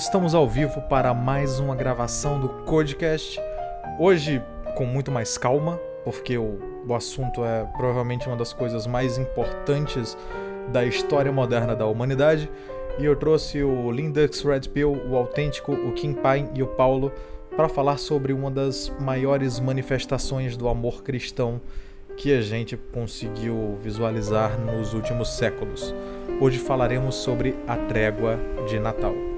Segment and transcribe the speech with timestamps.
[0.00, 3.38] estamos ao vivo para mais uma gravação do Codecast.
[3.98, 4.42] Hoje
[4.74, 6.58] com muito mais calma, porque o,
[6.88, 10.16] o assunto é provavelmente uma das coisas mais importantes
[10.72, 12.50] da história moderna da humanidade.
[12.98, 17.12] E eu trouxe o Lindex Red Pill, o Autêntico, o Kim Pine e o Paulo
[17.54, 21.60] para falar sobre uma das maiores manifestações do amor cristão
[22.16, 25.94] que a gente conseguiu visualizar nos últimos séculos.
[26.40, 29.29] Hoje falaremos sobre a trégua de Natal.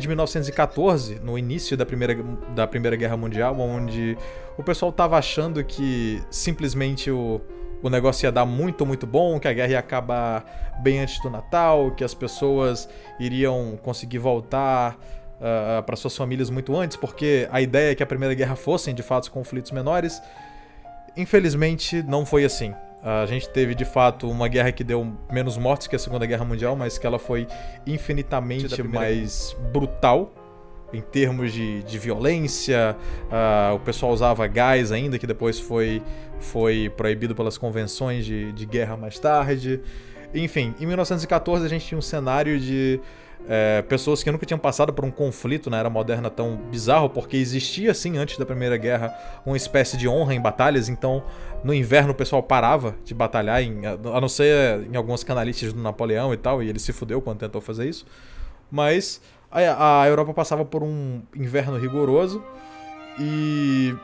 [0.00, 2.16] De 1914, no início da Primeira,
[2.54, 4.16] da primeira Guerra Mundial, onde
[4.58, 7.40] o pessoal estava achando que simplesmente o,
[7.82, 11.30] o negócio ia dar muito, muito bom, que a guerra ia acabar bem antes do
[11.30, 14.98] Natal, que as pessoas iriam conseguir voltar
[15.40, 18.94] uh, para suas famílias muito antes, porque a ideia é que a Primeira Guerra fossem
[18.94, 20.20] de fato conflitos menores.
[21.16, 22.74] Infelizmente, não foi assim.
[23.02, 26.44] A gente teve de fato uma guerra que deu menos mortes que a Segunda Guerra
[26.44, 27.46] Mundial, mas que ela foi
[27.86, 30.34] infinitamente mais brutal
[30.92, 32.96] em termos de, de violência.
[33.24, 36.02] Uh, o pessoal usava gás ainda, que depois foi,
[36.38, 39.80] foi proibido pelas convenções de, de guerra mais tarde.
[40.34, 43.00] Enfim, em 1914 a gente tinha um cenário de
[43.48, 47.36] é, pessoas que nunca tinham passado por um conflito na era moderna tão bizarro, porque
[47.36, 49.12] existia, sim, antes da Primeira Guerra,
[49.44, 51.22] uma espécie de honra em batalhas, então
[51.64, 55.80] no inverno o pessoal parava de batalhar, em, a não ser em algumas canalistas do
[55.80, 58.06] Napoleão e tal, e ele se fudeu quando tentou fazer isso.
[58.70, 59.20] Mas
[59.50, 62.42] a, a Europa passava por um inverno rigoroso
[63.18, 63.94] e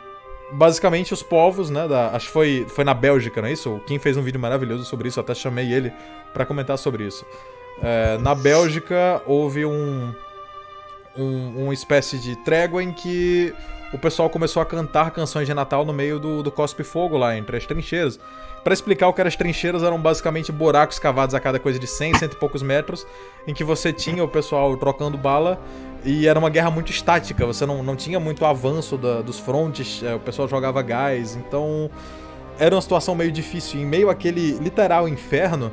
[0.52, 3.80] basicamente os povos, né, da, acho que foi, foi na Bélgica, não é isso?
[3.86, 5.92] Kim fez um vídeo maravilhoso sobre isso, até chamei ele
[6.32, 7.24] para comentar sobre isso.
[7.82, 10.14] É, na Bélgica houve um,
[11.16, 13.54] um, uma espécie de trégua em que
[13.92, 17.36] o pessoal começou a cantar canções de Natal no meio do, do cospe fogo lá,
[17.36, 18.18] entre as trincheiras.
[18.64, 21.86] Para explicar o que eram as trincheiras, eram basicamente buracos cavados a cada coisa de
[21.86, 23.06] 100, cento e poucos metros,
[23.46, 25.60] em que você tinha o pessoal trocando bala
[26.04, 30.02] e era uma guerra muito estática, você não, não tinha muito avanço da, dos frontes,
[30.02, 31.90] é, o pessoal jogava gás, então
[32.58, 33.80] era uma situação meio difícil.
[33.80, 35.72] Em meio àquele literal inferno,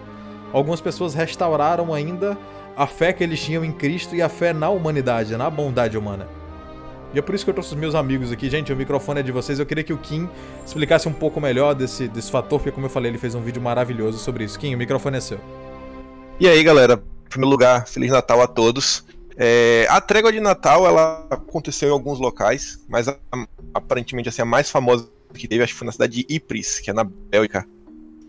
[0.54, 2.38] algumas pessoas restauraram ainda
[2.76, 6.28] a fé que eles tinham em Cristo e a fé na humanidade, na bondade humana.
[7.14, 8.50] E é por isso que eu trouxe os meus amigos aqui.
[8.50, 9.60] Gente, o microfone é de vocês.
[9.60, 10.28] Eu queria que o Kim
[10.66, 13.62] explicasse um pouco melhor desse, desse fator, porque, como eu falei, ele fez um vídeo
[13.62, 14.58] maravilhoso sobre isso.
[14.58, 15.40] Kim, o microfone é seu.
[16.40, 16.94] E aí, galera?
[17.26, 19.06] Em primeiro lugar, Feliz Natal a todos.
[19.38, 23.16] É, a trégua de Natal, ela aconteceu em alguns locais, mas a,
[23.74, 26.90] aparentemente assim, a mais famosa que teve, acho que foi na cidade de Ypres, que
[26.90, 27.68] é na Bélgica.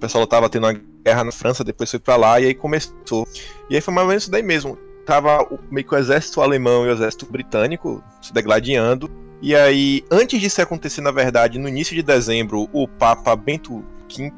[0.04, 3.26] Pessoal tava tendo uma guerra na França, depois foi para lá e aí começou.
[3.70, 6.84] E aí foi mais ou menos isso daí mesmo tava meio que o exército alemão
[6.84, 9.10] e o exército britânico se degladiando.
[9.41, 14.32] E aí, antes disso acontecer, na verdade, no início de dezembro, o Papa Bento V,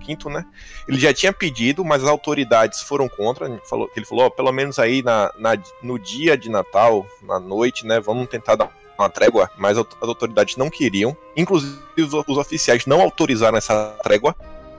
[0.00, 0.44] 15, né?
[0.88, 3.46] Ele já tinha pedido, mas as autoridades foram contra.
[3.46, 7.38] Ele falou, ele falou, oh, pelo menos aí na, na, no dia de Natal, na
[7.38, 8.00] noite, né?
[8.00, 11.16] Vamos tentar dar uma trégua, mas as autoridades não queriam.
[11.36, 14.34] Inclusive, os, os oficiais não autorizaram essa trégua.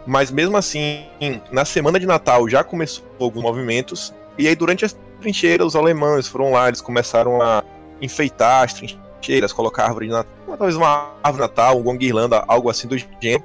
[0.08, 1.06] Mas mesmo assim,
[1.52, 6.28] na semana de Natal já começou alguns movimentos e aí, durante as trincheiras, os alemães
[6.28, 7.64] foram lá, eles começaram a
[8.00, 12.70] enfeitar as trincheiras, colocar árvore de Natal, talvez uma árvore de Natal, uma guirlanda, algo
[12.70, 13.44] assim do gênero.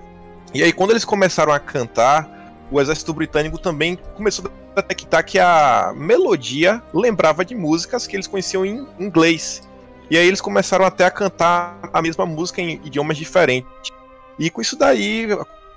[0.52, 2.28] E aí, quando eles começaram a cantar,
[2.70, 8.26] o exército britânico também começou a detectar que a melodia lembrava de músicas que eles
[8.26, 9.66] conheciam em inglês.
[10.10, 13.90] E aí eles começaram até a cantar a mesma música em idiomas diferentes.
[14.38, 15.26] E com isso daí,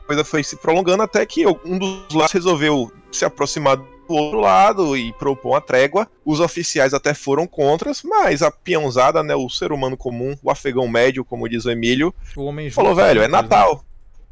[0.05, 4.95] coisa foi se prolongando até que um dos lados resolveu se aproximar do outro lado
[4.97, 6.07] e propor uma trégua.
[6.23, 10.87] Os oficiais até foram contra, mas a peãozada, né, o ser humano comum, o afegão
[10.87, 13.83] médio, como diz o Emílio, o falou, velho, é Natal.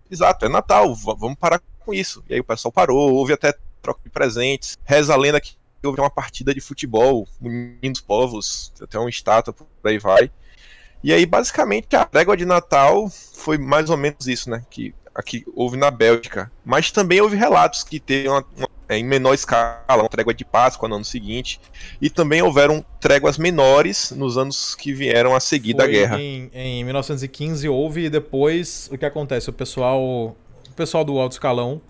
[0.10, 2.24] Exato, é Natal, vamos parar com isso.
[2.30, 4.78] E aí o pessoal parou, houve até troca de presentes.
[4.86, 9.54] Reza a lenda que houve uma partida de futebol, unindo os povos, até uma estátua,
[9.54, 10.31] por aí vai.
[11.04, 14.64] E aí, basicamente, a trégua de Natal foi mais ou menos isso, né?
[14.70, 16.51] Que aqui houve na Bélgica.
[16.65, 20.44] Mas também houve relatos que teve uma, uma é, em menor escala, uma trégua de
[20.44, 21.60] Páscoa no ano seguinte,
[22.01, 26.19] e também houveram tréguas menores nos anos que vieram a seguir Foi da guerra.
[26.19, 29.50] Em, em 1915 houve, e depois o que acontece?
[29.50, 31.81] O pessoal, o pessoal do alto escalão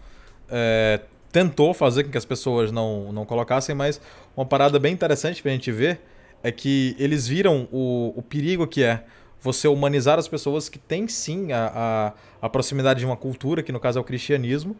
[0.49, 0.99] é,
[1.31, 3.99] tentou fazer com que as pessoas não, não colocassem, mas
[4.35, 5.99] uma parada bem interessante pra gente ver
[6.43, 9.03] é que eles viram o, o perigo que é
[9.43, 13.73] você humanizar as pessoas que têm sim a, a, a proximidade de uma cultura, que
[13.73, 14.71] no caso é o cristianismo,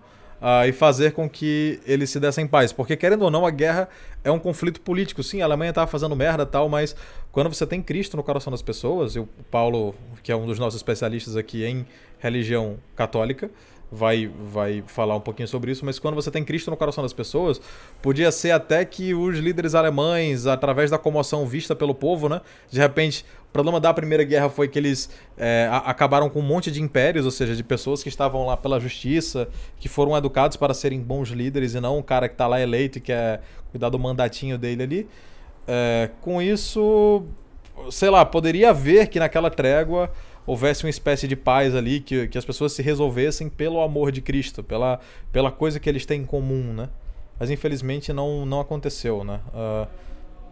[0.41, 2.71] uh, e fazer com que eles se dessem paz.
[2.71, 3.89] Porque, querendo ou não, a guerra
[4.23, 5.21] é um conflito político.
[5.21, 6.95] Sim, a Alemanha estava fazendo merda tal, mas
[7.29, 9.93] quando você tem Cristo no coração das pessoas, e o Paulo,
[10.23, 11.85] que é um dos nossos especialistas aqui em
[12.19, 13.51] religião católica,
[13.93, 17.13] vai, vai falar um pouquinho sobre isso, mas quando você tem Cristo no coração das
[17.13, 17.61] pessoas,
[18.01, 22.79] podia ser até que os líderes alemães, através da comoção vista pelo povo, né, de
[22.79, 23.23] repente
[23.53, 27.31] problema da Primeira Guerra foi que eles é, acabaram com um monte de impérios, ou
[27.31, 29.47] seja, de pessoas que estavam lá pela justiça,
[29.77, 32.97] que foram educados para serem bons líderes e não um cara que está lá eleito
[32.97, 33.41] e quer
[33.71, 35.09] cuidar do mandatinho dele ali.
[35.67, 37.23] É, com isso,
[37.91, 40.11] sei lá, poderia haver que naquela trégua
[40.45, 44.21] houvesse uma espécie de paz ali, que, que as pessoas se resolvessem pelo amor de
[44.21, 44.99] Cristo, pela,
[45.31, 46.89] pela coisa que eles têm em comum, né?
[47.39, 49.39] Mas infelizmente não, não aconteceu, né?
[49.53, 49.87] Uh,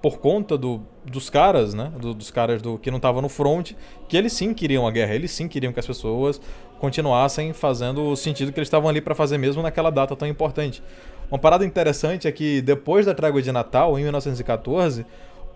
[0.02, 1.92] por conta do, dos caras, né?
[2.00, 3.74] Do, dos caras do, que não estavam no front,
[4.08, 6.42] que eles sim queriam a guerra, eles sim queriam que as pessoas
[6.80, 10.82] continuassem fazendo o sentido que eles estavam ali para fazer mesmo naquela data tão importante.
[11.30, 15.06] Uma parada interessante é que depois da trégua de Natal, em 1914,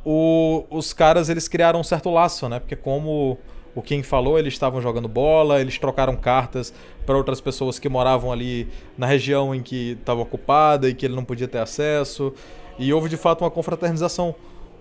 [0.05, 2.59] o, os caras eles criaram um certo laço, né?
[2.59, 3.39] Porque como
[3.73, 6.73] o Kim falou, eles estavam jogando bola, eles trocaram cartas
[7.05, 11.15] para outras pessoas que moravam ali na região em que estava ocupada e que ele
[11.15, 12.33] não podia ter acesso.
[12.77, 14.35] E houve de fato uma confraternização.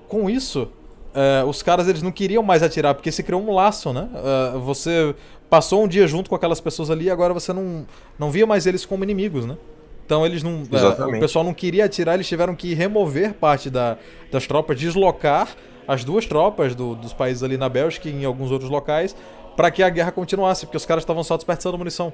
[0.09, 0.69] Com isso,
[1.15, 4.09] uh, os caras eles não queriam mais atirar, porque se criou um laço, né?
[4.55, 5.15] Uh, você
[5.49, 7.87] passou um dia junto com aquelas pessoas ali e agora você não,
[8.19, 9.57] não via mais eles como inimigos, né?
[10.05, 10.63] Então eles não.
[10.63, 13.97] Uh, o pessoal não queria atirar, eles tiveram que remover parte da,
[14.31, 15.49] das tropas, deslocar
[15.87, 19.15] as duas tropas do, dos países ali na Bélgica e em alguns outros locais
[19.57, 22.13] para que a guerra continuasse, porque os caras estavam só desperdiçando munição.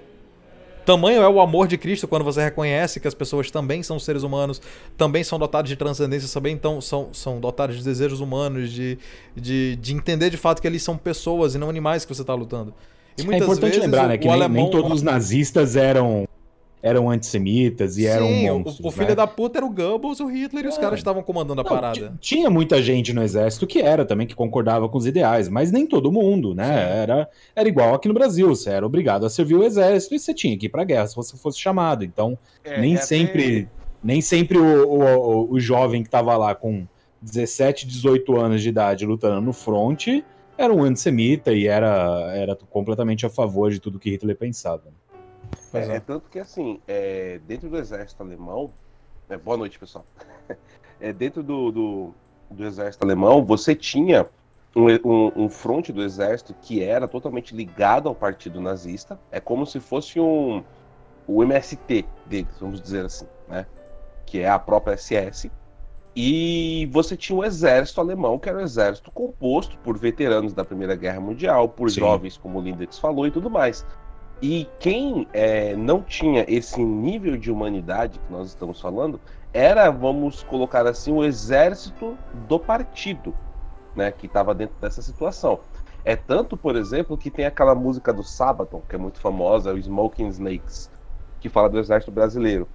[0.85, 4.23] Tamanho é o amor de Cristo quando você reconhece que as pessoas também são seres
[4.23, 4.61] humanos,
[4.97, 8.99] também são dotados de transcendência, também então, são, são dotados de desejos humanos, de,
[9.37, 12.35] de, de entender de fato que eles são pessoas e não animais que você está
[12.35, 12.75] lutando.
[13.19, 14.63] é importante vezes, lembrar né, que nem, alemão...
[14.63, 16.27] nem todos os nazistas eram
[16.83, 18.81] eram antissemitas e Sim, eram monstros.
[18.81, 19.15] O, o filho né?
[19.15, 20.81] da puta era o Goebbels, o Hitler e os é.
[20.81, 22.15] caras estavam comandando a Não, parada.
[22.21, 25.87] Tinha muita gente no exército que era também, que concordava com os ideais, mas nem
[25.87, 27.03] todo mundo, né?
[27.03, 30.33] Era, era igual aqui no Brasil, você era obrigado a servir o exército e você
[30.33, 32.05] tinha que ir pra guerra se você fosse chamado.
[32.05, 33.69] Então, é, nem, é sempre,
[34.03, 36.87] nem sempre o, o, o jovem que tava lá com
[37.21, 40.25] 17, 18 anos de idade lutando no fronte
[40.57, 44.85] era um antissemita e era, era completamente a favor de tudo que Hitler pensava.
[45.73, 48.73] É, é, tanto que assim, é, dentro do exército alemão.
[49.29, 50.05] É, boa noite, pessoal.
[51.03, 52.15] É, dentro do, do,
[52.51, 54.29] do, exército alemão, você tinha
[54.77, 59.19] um, um, um fronte do exército que era totalmente ligado ao partido nazista.
[59.31, 60.63] É como se fosse um
[61.27, 63.65] o MST deles, vamos dizer assim, né?
[64.27, 65.51] Que é a própria SS.
[66.15, 70.97] E você tinha o exército alemão, que era o exército composto por veteranos da Primeira
[70.97, 72.01] Guerra Mundial, por Sim.
[72.01, 73.87] jovens, como o Lindex falou, e tudo mais.
[74.43, 79.21] E quem é, não tinha esse nível de humanidade que nós estamos falando
[79.53, 82.17] era, vamos colocar assim, o exército
[82.49, 83.35] do partido,
[83.95, 85.61] né, que estava dentro dessa situação.
[86.05, 89.79] É tanto, por exemplo, que tem aquela música do Sabaton, que é muito famosa, o
[89.79, 90.91] Smoking Snakes,
[91.39, 92.67] que fala do exército brasileiro,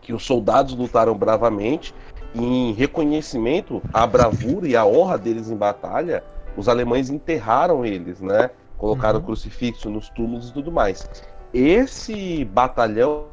[0.00, 1.92] que os soldados lutaram bravamente
[2.34, 6.22] e em reconhecimento à bravura e à honra deles em batalha,
[6.56, 8.50] os alemães enterraram eles, né?
[8.84, 9.24] Colocaram uhum.
[9.24, 11.08] crucifixo nos túmulos e tudo mais.
[11.54, 13.28] Esse batalhão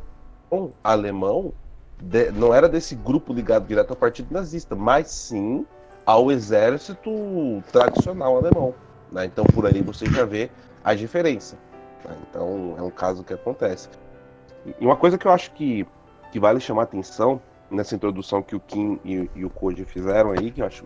[0.82, 1.52] alemão
[2.02, 5.66] de, não era desse grupo ligado direto ao partido nazista, mas sim
[6.06, 7.12] ao exército
[7.70, 8.74] tradicional alemão.
[9.12, 9.26] Né?
[9.26, 10.50] Então por aí você já vê
[10.86, 11.58] a diferença.
[12.06, 12.16] Né?
[12.30, 13.90] Então é um caso que acontece.
[14.80, 15.86] E uma coisa que eu acho que,
[16.32, 20.50] que vale chamar atenção nessa introdução que o Kim e, e o Koji fizeram aí,
[20.50, 20.86] que eu acho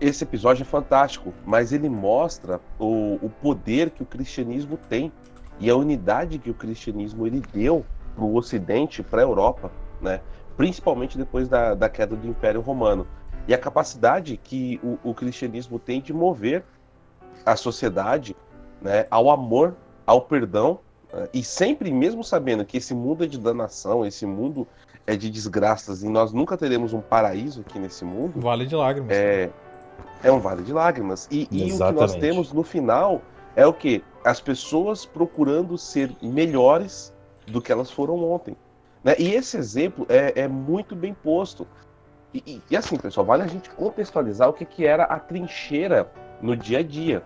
[0.00, 5.12] esse episódio é fantástico, mas ele mostra o, o poder que o cristianismo tem
[5.58, 10.20] e a unidade que o cristianismo ele deu para o Ocidente, para a Europa, né?
[10.56, 13.06] principalmente depois da, da queda do Império Romano.
[13.46, 16.64] E a capacidade que o, o cristianismo tem de mover
[17.44, 18.34] a sociedade
[18.80, 19.76] né, ao amor,
[20.06, 20.80] ao perdão,
[21.12, 21.28] né?
[21.34, 24.66] e sempre, mesmo sabendo que esse mundo é de danação, esse mundo
[25.06, 28.40] é de desgraças, e nós nunca teremos um paraíso aqui nesse mundo.
[28.40, 29.10] Vale de lágrimas.
[29.10, 29.50] É,
[30.22, 31.28] é um vale de lágrimas.
[31.30, 33.22] E, e o que nós temos no final
[33.56, 34.02] é o que?
[34.24, 37.12] As pessoas procurando ser melhores
[37.46, 38.56] do que elas foram ontem.
[39.02, 39.14] Né?
[39.18, 41.66] E esse exemplo é, é muito bem posto.
[42.32, 46.10] E, e, e, assim, pessoal, vale a gente contextualizar o que, que era a trincheira
[46.40, 47.22] no dia a dia.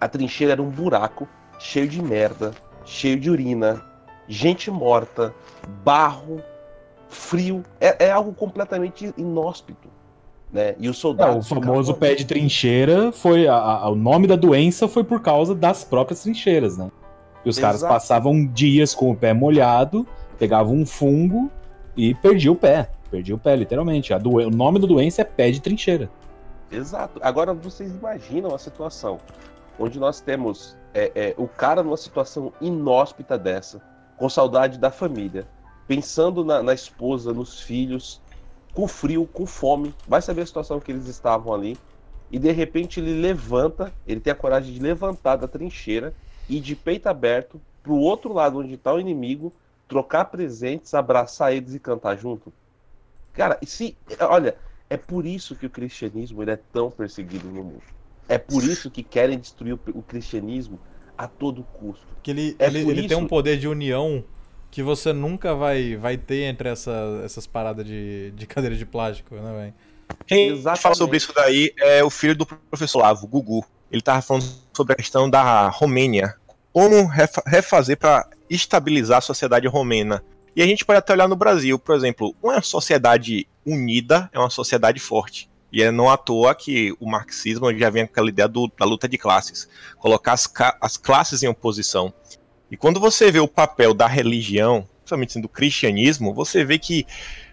[0.00, 2.52] A trincheira era um buraco cheio de merda,
[2.84, 3.82] cheio de urina,
[4.28, 5.34] gente morta,
[5.84, 6.42] barro,
[7.08, 7.62] frio.
[7.80, 9.88] É, é algo completamente inóspito.
[10.52, 10.74] Né?
[10.78, 11.36] E o soldado.
[11.36, 13.48] É, o famoso pé de trincheira foi.
[13.48, 16.90] A, a, o nome da doença foi por causa das próprias trincheiras, né?
[17.44, 17.80] E os Exato.
[17.80, 20.06] caras passavam dias com o pé molhado,
[20.38, 21.50] pegavam um fungo
[21.96, 22.90] e perdiam o pé.
[23.10, 24.16] Perdia o pé, literalmente.
[24.18, 24.36] Do...
[24.36, 26.10] O nome da doença é pé de trincheira.
[26.70, 27.18] Exato.
[27.22, 29.18] Agora vocês imaginam a situação
[29.78, 33.80] onde nós temos é, é, o cara numa situação inóspita dessa,
[34.16, 35.46] com saudade da família,
[35.86, 38.20] pensando na, na esposa, nos filhos,
[38.74, 41.76] com frio, com fome, vai saber a situação que eles estavam ali,
[42.30, 46.14] e de repente ele levanta, ele tem a coragem de levantar da trincheira
[46.48, 49.52] e de peito aberto pro outro lado onde está o inimigo,
[49.86, 52.52] trocar presentes, abraçar eles e cantar junto.
[53.34, 54.56] Cara, se, olha,
[54.88, 57.82] é por isso que o cristianismo ele é tão perseguido no mundo.
[58.28, 60.78] É por isso que querem destruir o, cristianismo
[61.18, 62.06] a todo custo.
[62.22, 63.08] Que ele, é ele, ele isso...
[63.08, 64.24] tem um poder de união
[64.72, 69.36] que você nunca vai, vai ter entre essa, essas paradas de, de cadeira de plástico,
[69.36, 69.74] né, velho?
[70.26, 70.82] Quem Exatamente.
[70.82, 73.64] fala sobre isso daí é o filho do professor Lavo, Gugu.
[73.90, 76.34] Ele tava falando sobre a questão da Romênia.
[76.72, 77.06] Como
[77.46, 80.24] refazer para estabilizar a sociedade romena.
[80.56, 84.50] E a gente pode até olhar no Brasil, por exemplo, uma sociedade unida é uma
[84.50, 85.50] sociedade forte.
[85.70, 88.84] E é não à toa que o marxismo já vem com aquela ideia do, da
[88.84, 90.50] luta de classes, colocar as,
[90.80, 92.12] as classes em oposição.
[92.72, 97.06] E quando você vê o papel da religião, principalmente do cristianismo, você vê que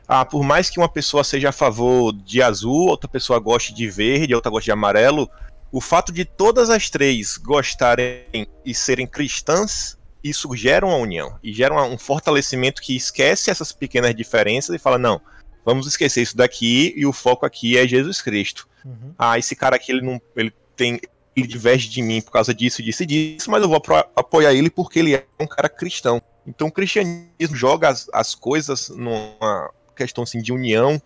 [0.07, 3.89] ah, por mais que uma pessoa seja a favor de azul, outra pessoa goste de
[3.89, 5.29] verde, outra goste de amarelo,
[5.73, 11.51] o fato de todas as três gostarem e serem cristãs, isso gera uma união e
[11.51, 15.19] gera um fortalecimento que esquece essas pequenas diferenças e fala: não,
[15.65, 18.69] vamos esquecer isso daqui e o foco aqui é Jesus Cristo.
[18.85, 19.13] Uhum.
[19.19, 21.01] Ah, esse cara aqui ele não, ele tem
[21.39, 23.81] ele diverge de mim por causa disso, disso e disso, mas eu vou
[24.15, 26.21] apoiar ele porque ele é um cara cristão.
[26.45, 31.01] Então o cristianismo joga as, as coisas numa questão assim, de união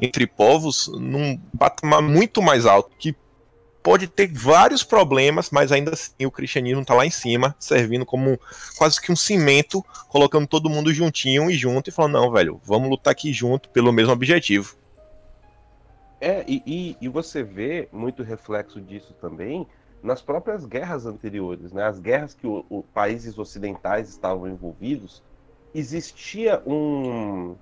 [0.00, 3.14] entre povos num patamar muito mais alto, que
[3.82, 8.38] pode ter vários problemas, mas ainda assim o cristianismo está lá em cima, servindo como
[8.76, 12.90] quase que um cimento, colocando todo mundo juntinho e junto e falando, não, velho, vamos
[12.90, 14.74] lutar aqui junto pelo mesmo objetivo.
[16.20, 19.66] É, e, e, e, você vê muito reflexo disso também
[20.02, 21.84] nas próprias guerras anteriores, né?
[21.84, 25.22] As guerras que os países ocidentais estavam envolvidos,
[25.74, 27.54] existia um,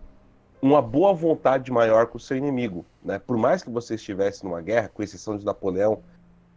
[0.60, 3.18] uma boa vontade maior com o seu inimigo, né?
[3.18, 6.02] Por mais que você estivesse numa guerra, com exceção de Napoleão,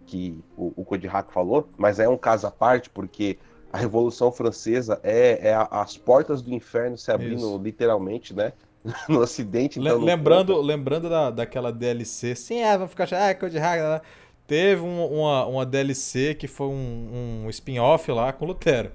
[0.05, 3.37] que o, o Kodihak falou, mas é um caso à parte, porque
[3.71, 7.61] a Revolução Francesa é, é as portas do inferno se abrindo Isso.
[7.61, 8.53] literalmente, né?
[9.07, 9.79] no acidente.
[9.79, 14.03] Então, lembrando lembrando da, daquela DLC, sim, é, vai ficar ah, Code Hack,
[14.47, 18.91] teve um, uma, uma DLC que foi um, um spin-off lá com Lutero.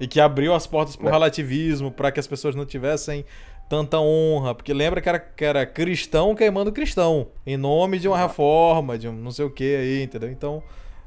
[0.00, 1.10] E que abriu as portas pro é.
[1.10, 3.24] relativismo, para que as pessoas não tivessem
[3.68, 4.54] tanta honra.
[4.54, 7.28] Porque lembra que era, que era cristão queimando cristão.
[7.44, 10.30] Em nome de uma reforma, de um não sei o que aí, entendeu?
[10.30, 10.62] Então.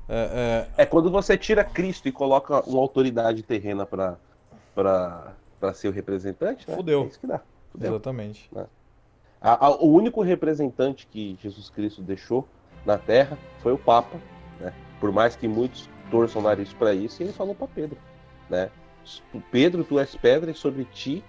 [0.10, 0.82] É, é...
[0.82, 4.18] é, quando você tira Cristo e coloca uma autoridade terrena para
[4.76, 6.76] para ser o representante, né?
[6.76, 7.04] Fudeu.
[7.04, 7.40] É isso que dá.
[7.80, 8.50] Exatamente.
[8.52, 8.66] Né?
[9.42, 12.48] A, a, o único representante que Jesus Cristo deixou
[12.86, 14.18] na Terra foi o Papa,
[14.60, 14.74] né?
[15.00, 17.98] Por mais que muitos torçam o nariz para isso, ele falou para Pedro,
[18.50, 18.70] né?
[19.52, 21.24] Pedro, tu és pedra e sobre ti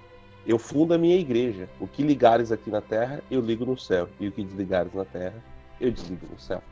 [0.46, 1.68] eu fundo a minha igreja.
[1.80, 4.08] O que ligares aqui na terra, eu ligo no céu.
[4.18, 5.42] E o que desligares na terra,
[5.80, 6.62] eu desligo no céu.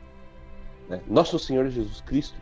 [0.89, 1.01] Né?
[1.07, 2.37] Nosso Senhor Jesus Cristo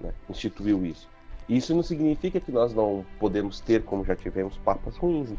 [0.00, 1.08] né, instituiu isso.
[1.48, 5.32] Isso não significa que nós não podemos ter, como já tivemos, papas ruins.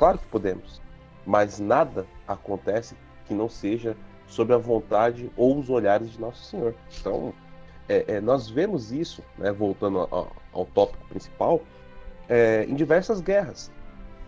[0.00, 0.80] Claro que podemos,
[1.26, 3.94] mas nada acontece que não seja
[4.26, 6.74] sob a vontade ou os olhares de Nosso Senhor.
[6.98, 7.34] Então,
[7.86, 11.60] é, é, nós vemos isso, né, voltando ao, ao, tópico principal,
[12.30, 13.70] é, em diversas guerras,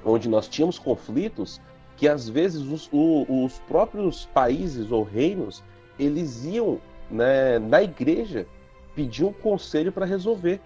[0.04, 1.58] onde nós tínhamos conflitos
[1.96, 5.64] que às vezes os, o, os próprios países ou reinos
[5.98, 8.46] eles iam né, na igreja
[8.94, 10.60] pedir um conselho para resolver.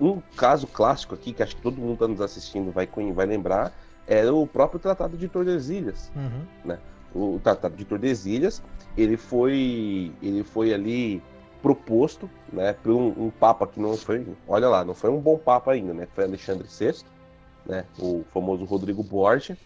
[0.00, 3.74] Um caso clássico aqui, que acho que todo mundo está nos assistindo vai, vai lembrar,
[4.08, 6.10] era o próprio Tratado de Tordesilhas.
[6.16, 6.42] Uhum.
[6.64, 6.78] Né?
[7.14, 8.62] O Tratado de Tordesilhas,
[8.96, 11.22] ele foi, ele foi ali
[11.62, 15.36] proposto né, por um, um, papa que não foi, olha lá, não foi um bom
[15.36, 16.06] papa ainda, né?
[16.14, 17.04] Foi Alexandre VI,
[17.66, 17.84] né?
[17.98, 19.56] O famoso Rodrigo Borgia.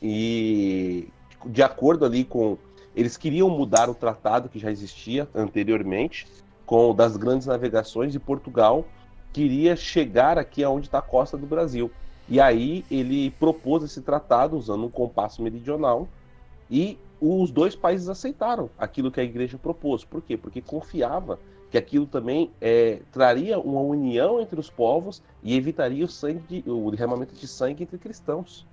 [0.00, 1.08] E
[1.46, 2.58] de acordo ali com
[2.94, 6.26] eles queriam mudar o tratado que já existia anteriormente
[6.66, 8.86] com das grandes navegações de Portugal
[9.32, 11.90] queria chegar aqui aonde está a costa do Brasil.
[12.28, 16.08] E aí ele propôs esse tratado usando um compasso meridional
[16.70, 20.04] e os dois países aceitaram aquilo que a igreja propôs.
[20.04, 20.36] Por quê?
[20.36, 21.38] Porque confiava
[21.70, 26.90] que aquilo também é, traria uma união entre os povos e evitaria o, sangue, o
[26.90, 28.66] derramamento de sangue entre cristãos.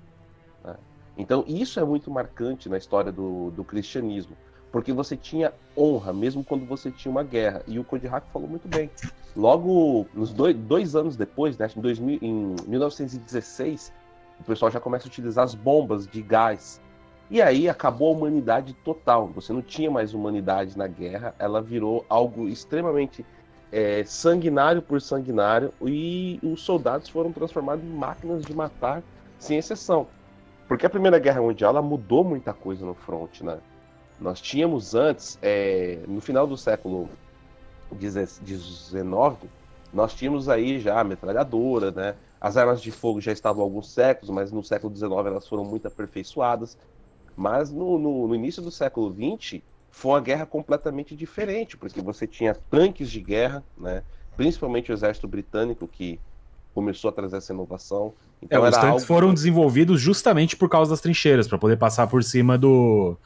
[0.64, 0.76] Né?
[1.18, 4.36] Então isso é muito marcante na história do, do cristianismo,
[4.72, 7.64] porque você tinha honra, mesmo quando você tinha uma guerra.
[7.68, 8.90] E o Kodiak falou muito bem.
[9.36, 13.92] Logo, nos dois, dois anos depois, né, em, 2000, em 1916,
[14.40, 16.82] o pessoal já começa a utilizar as bombas de gás.
[17.32, 19.28] E aí acabou a humanidade total.
[19.28, 23.26] Você não tinha mais humanidade na guerra, ela virou algo extremamente
[23.72, 29.04] é, sanguinário por sanguinário e os soldados foram transformados em máquinas de matar
[29.38, 30.08] sem exceção.
[30.68, 33.58] Porque a Primeira Guerra Mundial mudou muita coisa no front, né?
[34.20, 37.10] Nós tínhamos antes, é, no final do século
[38.00, 39.50] XIX,
[39.94, 42.16] nós tínhamos aí já a metralhadora, né?
[42.40, 45.66] As armas de fogo já estavam há alguns séculos, mas no século XIX elas foram
[45.66, 46.78] muito aperfeiçoadas.
[47.36, 52.28] Mas no, no, no início do século XX foi uma guerra completamente diferente, porque você
[52.28, 54.04] tinha tanques de guerra, né?
[54.36, 56.20] principalmente o exército britânico que
[56.74, 58.14] começou a trazer essa inovação.
[58.42, 59.06] Então, é, os tanques algo...
[59.06, 63.18] foram desenvolvidos justamente por causa das trincheiras, para poder passar por cima do,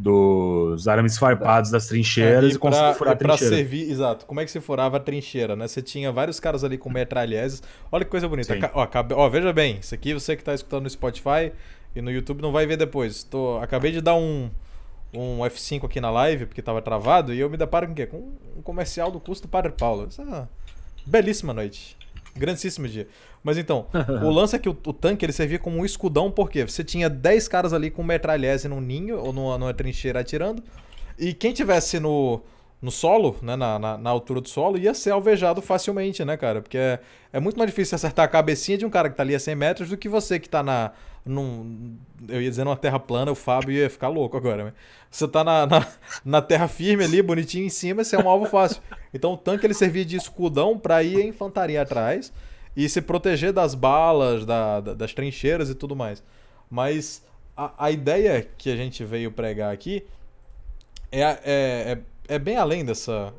[0.00, 3.56] dos arames farpados das trincheiras é, e, e conseguir furar a trincheira.
[3.56, 4.24] servir, exato.
[4.24, 5.68] Como é que se furava a trincheira, né?
[5.68, 7.62] Você tinha vários caras ali com metralheses.
[7.92, 8.54] Olha que coisa bonita.
[8.72, 11.52] Ó, ó, veja bem, isso aqui você que está escutando no Spotify
[11.94, 13.22] e no YouTube não vai ver depois.
[13.22, 14.50] Tô, acabei de dar um,
[15.12, 18.06] um F5 aqui na live, porque estava travado, e eu me deparo com o quê?
[18.06, 20.06] Com um comercial do curso do Padre Paulo.
[20.06, 20.48] Essa
[21.04, 21.98] belíssima noite.
[22.40, 23.06] Grandíssimo dia.
[23.44, 23.86] Mas então,
[24.24, 27.10] o lance é que o, o, tanque ele servia como um escudão, porque você tinha
[27.10, 30.62] 10 caras ali com metralhese num ninho ou numa, numa trincheira atirando.
[31.18, 32.40] E quem tivesse no,
[32.80, 36.62] no solo, né, na, na, na, altura do solo, ia ser alvejado facilmente, né, cara?
[36.62, 36.98] Porque é,
[37.32, 39.54] é muito mais difícil acertar a cabecinha de um cara que tá ali a 100
[39.54, 40.92] metros do que você que tá na.
[41.22, 44.64] Num, eu ia dizer numa terra plana, o Fábio ia ficar louco agora.
[44.64, 44.72] Né?
[45.10, 45.86] Você tá na, na,
[46.24, 48.80] na, terra firme ali, bonitinho em cima, você é um alvo fácil.
[49.12, 52.32] Então o tanque ele servia de escudão para ir a infantaria atrás
[52.74, 56.22] e se proteger das balas, da, da, das trincheiras e tudo mais.
[56.70, 57.22] Mas
[57.54, 60.06] a, a ideia que a gente veio pregar aqui
[61.12, 61.98] é, é, é,
[62.30, 63.34] é bem além dessa,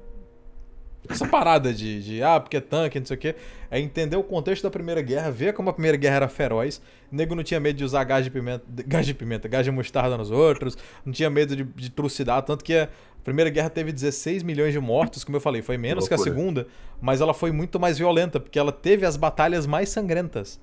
[1.10, 3.36] essa parada de, de, ah, porque é tanque, não sei o quê,
[3.72, 6.82] é entender o contexto da Primeira Guerra, ver como a Primeira Guerra era feroz.
[7.10, 9.72] O nego não tinha medo de usar gás de pimenta, gás de pimenta, gás de
[9.72, 12.90] mostarda nos outros, não tinha medo de, de trucidar, tanto que a
[13.24, 16.68] Primeira Guerra teve 16 milhões de mortos, como eu falei, foi menos que a Segunda,
[17.00, 20.60] mas ela foi muito mais violenta, porque ela teve as batalhas mais sangrentas.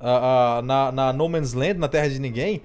[0.00, 2.62] Uh, uh, na, na No Man's Land, na Terra de Ninguém,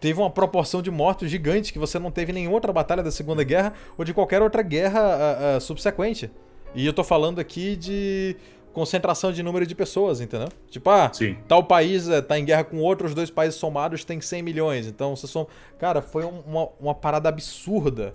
[0.00, 3.10] teve uma proporção de mortos gigante que você não teve em nenhuma outra batalha da
[3.10, 6.30] Segunda Guerra ou de qualquer outra guerra uh, uh, subsequente.
[6.74, 8.36] E eu tô falando aqui de
[8.72, 10.48] concentração de número de pessoas, entendeu?
[10.68, 11.36] Tipo, ah, Sim.
[11.48, 14.86] tal país é, tá em guerra com outros dois países somados, tem 100 milhões.
[14.86, 15.46] Então, você são.
[15.78, 18.14] Cara, foi uma, uma parada absurda.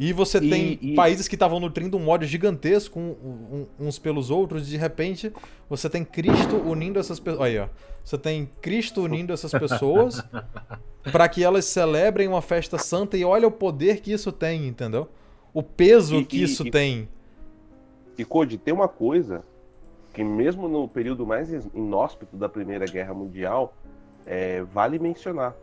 [0.00, 0.94] E você e, tem e...
[0.94, 5.30] países que estavam nutrindo um ódio gigantesco um, um, uns pelos outros, e de repente
[5.68, 7.46] você tem Cristo unindo essas pessoas.
[7.46, 7.68] Aí, ó.
[8.02, 10.24] Você tem Cristo unindo essas pessoas
[11.12, 15.06] para que elas celebrem uma festa santa e olha o poder que isso tem, entendeu?
[15.52, 17.06] O peso e, que isso tem.
[18.16, 19.44] E Code, tem uma coisa
[20.14, 23.76] que mesmo no período mais inóspito da Primeira Guerra Mundial,
[24.24, 25.54] é, vale mencionar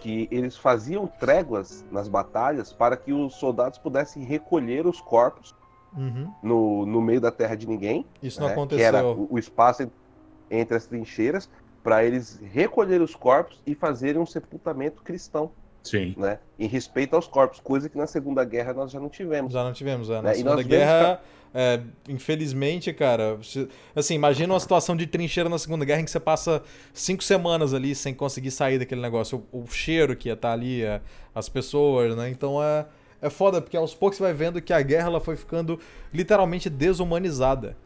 [0.00, 5.54] que eles faziam tréguas nas batalhas para que os soldados pudessem recolher os corpos
[5.96, 6.32] uhum.
[6.42, 8.06] no, no meio da terra de ninguém.
[8.22, 8.78] Isso não né, aconteceu.
[8.78, 9.90] Que era o, o espaço
[10.50, 11.50] entre as trincheiras
[11.82, 15.50] para eles recolher os corpos e fazerem um sepultamento cristão.
[15.90, 16.14] Sim.
[16.16, 16.38] Né?
[16.58, 19.52] Em respeito aos corpos, coisa que na Segunda Guerra nós já não tivemos.
[19.52, 20.16] Já não tivemos, é.
[20.16, 20.34] Na né?
[20.34, 21.20] Segunda Guerra,
[21.54, 23.38] é, infelizmente, cara,
[23.94, 27.72] assim, imagina uma situação de trincheira na Segunda Guerra em que você passa cinco semanas
[27.72, 29.44] ali sem conseguir sair daquele negócio.
[29.52, 31.00] O, o cheiro que ia estar tá ali, é,
[31.34, 32.28] as pessoas, né?
[32.28, 32.86] Então é,
[33.20, 35.78] é foda, porque aos poucos você vai vendo que a guerra ela foi ficando
[36.12, 37.76] literalmente desumanizada.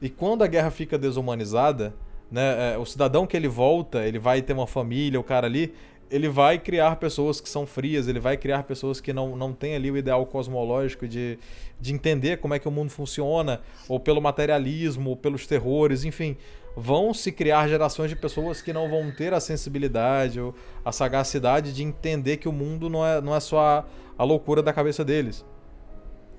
[0.00, 1.94] E quando a guerra fica desumanizada,
[2.30, 5.74] né, é, o cidadão que ele volta, ele vai ter uma família, o cara ali,
[6.10, 9.74] ele vai criar pessoas que são frias, ele vai criar pessoas que não, não têm
[9.74, 11.38] ali o ideal cosmológico de,
[11.80, 16.36] de entender como é que o mundo funciona, ou pelo materialismo, ou pelos terrores, enfim.
[16.76, 21.72] Vão se criar gerações de pessoas que não vão ter a sensibilidade ou a sagacidade
[21.72, 23.84] de entender que o mundo não é, não é só a,
[24.16, 25.44] a loucura da cabeça deles.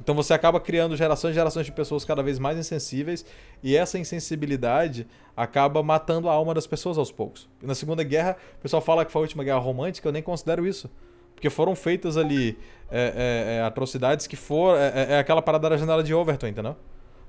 [0.02, 3.26] Então você acaba criando gerações e gerações de pessoas cada vez mais insensíveis
[3.62, 7.50] e essa insensibilidade acaba matando a alma das pessoas aos poucos.
[7.62, 10.24] E na Segunda Guerra, o pessoal fala que foi a última guerra romântica, eu nem
[10.24, 10.90] considero isso.
[11.36, 12.58] Porque foram feitas ali
[12.92, 14.78] é, é, é, atrocidades que foram.
[14.78, 16.76] É, é, é, aquela parada da janela de Overton, entendeu?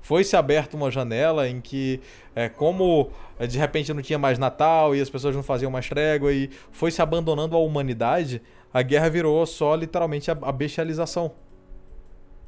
[0.01, 2.01] Foi-se aberta uma janela em que,
[2.35, 3.11] é, como
[3.47, 6.91] de repente não tinha mais Natal e as pessoas não faziam mais trégua e foi
[6.91, 8.41] se abandonando a humanidade,
[8.73, 11.31] a guerra virou só literalmente a, a bestialização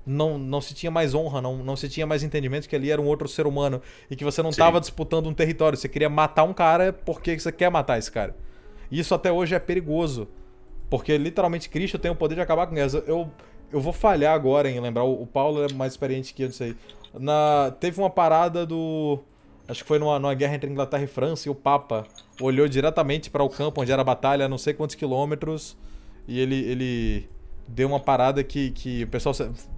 [0.05, 3.01] não, não se tinha mais honra, não, não se tinha mais entendimento que ali era
[3.01, 6.43] um outro ser humano e que você não estava disputando um território, você queria matar
[6.43, 8.35] um cara porque você quer matar esse cara.
[8.91, 10.27] E isso até hoje é perigoso.
[10.89, 12.93] Porque literalmente Cristo tem o poder de acabar com guerras.
[12.93, 13.31] Eu,
[13.71, 16.75] eu vou falhar agora em lembrar, o Paulo é mais experiente que eu disso aí.
[17.19, 19.19] Na, teve uma parada do.
[19.67, 22.05] Acho que foi numa, numa guerra entre Inglaterra e França, e o Papa
[22.39, 25.77] olhou diretamente para o campo onde era a batalha, não sei quantos quilômetros,
[26.27, 27.29] e ele, ele
[27.67, 29.35] deu uma parada que, que o pessoal.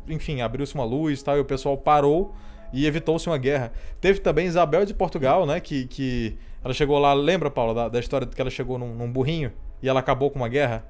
[0.08, 2.34] Enfim, abriu-se uma luz e tal, e o pessoal parou
[2.74, 3.72] e evitou-se uma guerra.
[4.02, 5.60] Teve também Isabel de Portugal, né?
[5.60, 9.12] Que, que ela chegou lá, lembra, Paulo, da, da história que ela chegou num, num
[9.12, 10.86] burrinho e ela acabou com uma guerra?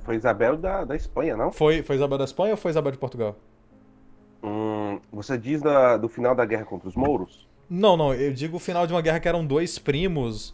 [0.00, 1.52] Foi Isabel da, da Espanha, não?
[1.52, 3.36] Foi, foi Isabel da Espanha ou foi Isabel de Portugal?
[4.42, 7.46] Hum, você diz da, do final da guerra contra os mouros?
[7.68, 10.50] Não, não, eu digo o final de uma guerra que eram dois primos.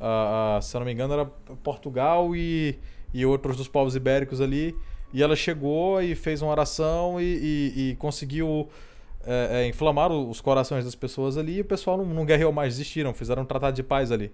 [0.00, 1.26] Uh, se eu não me engano, era
[1.62, 2.78] Portugal e,
[3.12, 4.76] e outros dos povos ibéricos ali.
[5.12, 8.68] E ela chegou e fez uma oração e, e, e conseguiu
[9.24, 11.56] é, é, inflamar os corações das pessoas ali.
[11.56, 14.32] E o pessoal não, não guerreou mais, desistiram, fizeram um tratado de paz ali.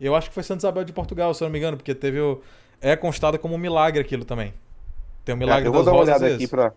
[0.00, 2.20] Eu acho que foi Santa Isabel de Portugal, se eu não me engano, porque teve
[2.20, 2.40] o,
[2.80, 4.52] é constado como um milagre aquilo também.
[5.24, 6.72] Tem o um milagre é, eu vou dar uma olhada aqui para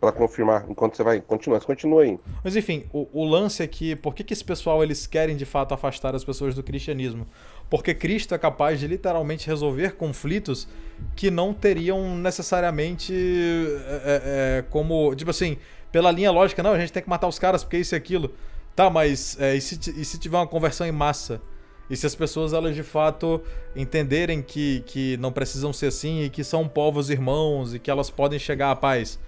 [0.00, 1.60] para confirmar, enquanto você vai continuar.
[1.60, 2.18] Você continua aí.
[2.42, 5.46] Mas enfim, o, o, lance é que por que, que esse pessoal eles querem de
[5.46, 7.26] fato afastar as pessoas do cristianismo?
[7.70, 10.68] Porque Cristo é capaz de literalmente resolver conflitos
[11.16, 15.14] que não teriam necessariamente é, é, é, como.
[15.14, 15.56] Tipo assim,
[15.90, 18.32] pela linha lógica, não, a gente tem que matar os caras porque isso e aquilo.
[18.76, 21.40] Tá, mas é, e, se, e se tiver uma conversão em massa?
[21.88, 23.42] E se as pessoas elas de fato
[23.76, 28.10] entenderem que, que não precisam ser assim e que são povos irmãos e que elas
[28.10, 29.18] podem chegar à paz?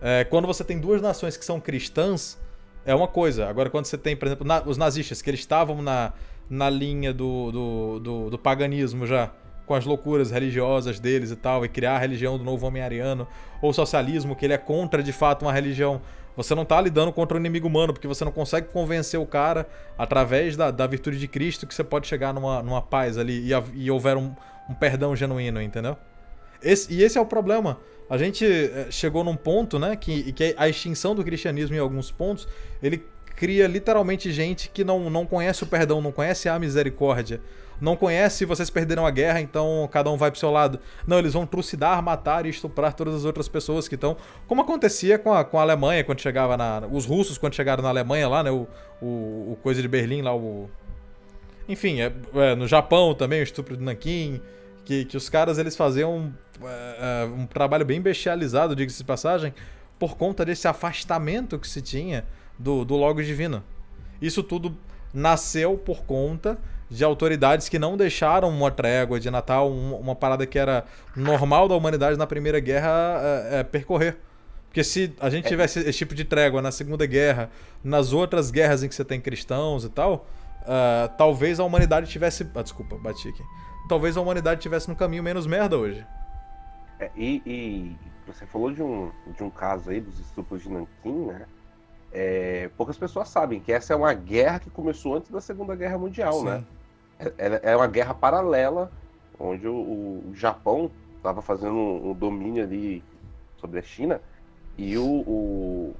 [0.00, 2.38] É, quando você tem duas nações que são cristãs,
[2.84, 3.48] é uma coisa.
[3.48, 6.12] Agora, quando você tem, por exemplo, na, os nazistas, que eles estavam na,
[6.48, 9.30] na linha do, do, do, do, paganismo já,
[9.66, 13.26] com as loucuras religiosas deles e tal, e criar a religião do novo homem ariano,
[13.60, 16.00] ou o socialismo, que ele é contra de fato uma religião.
[16.36, 19.68] Você não está lidando contra o inimigo humano, porque você não consegue convencer o cara
[19.98, 23.52] através da, da virtude de Cristo que você pode chegar numa, numa paz ali e,
[23.74, 24.32] e houver um,
[24.70, 25.96] um perdão genuíno, entendeu?
[26.62, 27.78] Esse, e esse é o problema.
[28.08, 32.10] A gente eh, chegou num ponto, né, que, que a extinção do cristianismo em alguns
[32.10, 32.48] pontos,
[32.82, 33.04] ele
[33.36, 37.40] cria literalmente gente que não, não conhece o perdão, não conhece a misericórdia,
[37.80, 40.80] não conhece vocês perderam a guerra, então cada um vai pro seu lado.
[41.06, 44.16] Não, eles vão trucidar, matar e estuprar todas as outras pessoas que estão.
[44.46, 46.82] Como acontecia com a, com a Alemanha quando chegava na.
[46.90, 48.50] Os russos quando chegaram na Alemanha lá, né?
[48.50, 48.66] O,
[49.00, 50.68] o, o coisa de Berlim lá, o.
[51.68, 54.40] Enfim, é, é, no Japão também, o estupro de Nanquim
[54.88, 59.52] que, que os caras eles faziam uh, um trabalho bem bestializado, diga-se de passagem,
[59.98, 62.24] por conta desse afastamento que se tinha
[62.58, 63.62] do, do Logos Divino.
[64.20, 64.74] Isso tudo
[65.12, 66.56] nasceu por conta
[66.88, 71.68] de autoridades que não deixaram uma trégua de Natal, uma, uma parada que era normal
[71.68, 74.16] da humanidade na Primeira Guerra é, é, percorrer.
[74.68, 77.50] Porque se a gente tivesse esse tipo de trégua na Segunda Guerra,
[77.84, 80.26] nas outras guerras em que você tem cristãos e tal,
[80.62, 82.48] uh, talvez a humanidade tivesse.
[82.54, 83.42] Ah, desculpa, bati aqui
[83.88, 86.06] talvez a humanidade tivesse no caminho menos merda hoje.
[87.00, 87.96] É, e, e,
[88.26, 91.46] você falou de um, de um caso aí dos estupros de Nanquim, né?
[92.12, 95.98] É, poucas pessoas sabem que essa é uma guerra que começou antes da Segunda Guerra
[95.98, 96.44] Mundial, Sim.
[96.44, 96.64] né?
[97.18, 98.90] É, é, uma guerra paralela,
[99.38, 103.02] onde o, o Japão estava fazendo um, um, domínio ali
[103.56, 104.20] sobre a China
[104.76, 105.96] e o, o,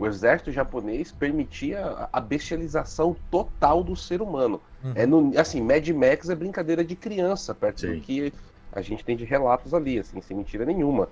[0.00, 4.58] o exército japonês permitia a bestialização total do ser humano.
[4.82, 4.92] Uhum.
[4.94, 7.96] É no, assim, Mad Max é brincadeira de criança, perto Sim.
[7.96, 8.32] do que
[8.72, 11.10] a gente tem de relatos ali, assim, sem mentira nenhuma.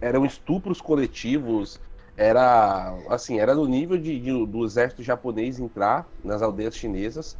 [0.00, 1.78] Eram estupros coletivos,
[2.16, 7.36] era assim, era no nível de, de, do exército japonês entrar nas aldeias chinesas,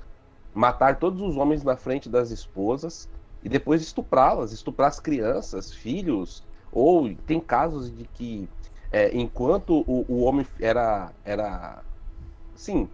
[0.55, 3.09] matar todos os homens na frente das esposas
[3.43, 8.47] e depois estuprá-las, estuprar as crianças, filhos, ou tem casos de que
[8.93, 11.83] é, enquanto o, o homem era era
[12.55, 12.89] sim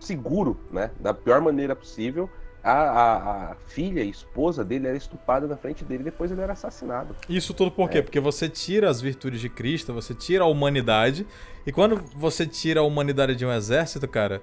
[0.00, 0.90] seguro, né?
[1.00, 2.28] Da pior maneira possível.
[2.62, 6.40] A, a, a, filha e esposa dele era estuprada na frente dele e depois ele
[6.40, 7.14] era assassinado.
[7.28, 7.98] Isso tudo por quê?
[7.98, 8.02] É.
[8.02, 11.24] Porque você tira as virtudes de Cristo, você tira a humanidade,
[11.64, 14.42] e quando você tira a humanidade de um exército, cara,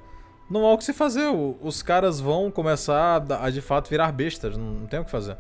[0.50, 1.28] não há o que se fazer.
[1.62, 5.12] Os caras vão começar a, a de fato virar bestas, não, não tem o que
[5.12, 5.36] fazer.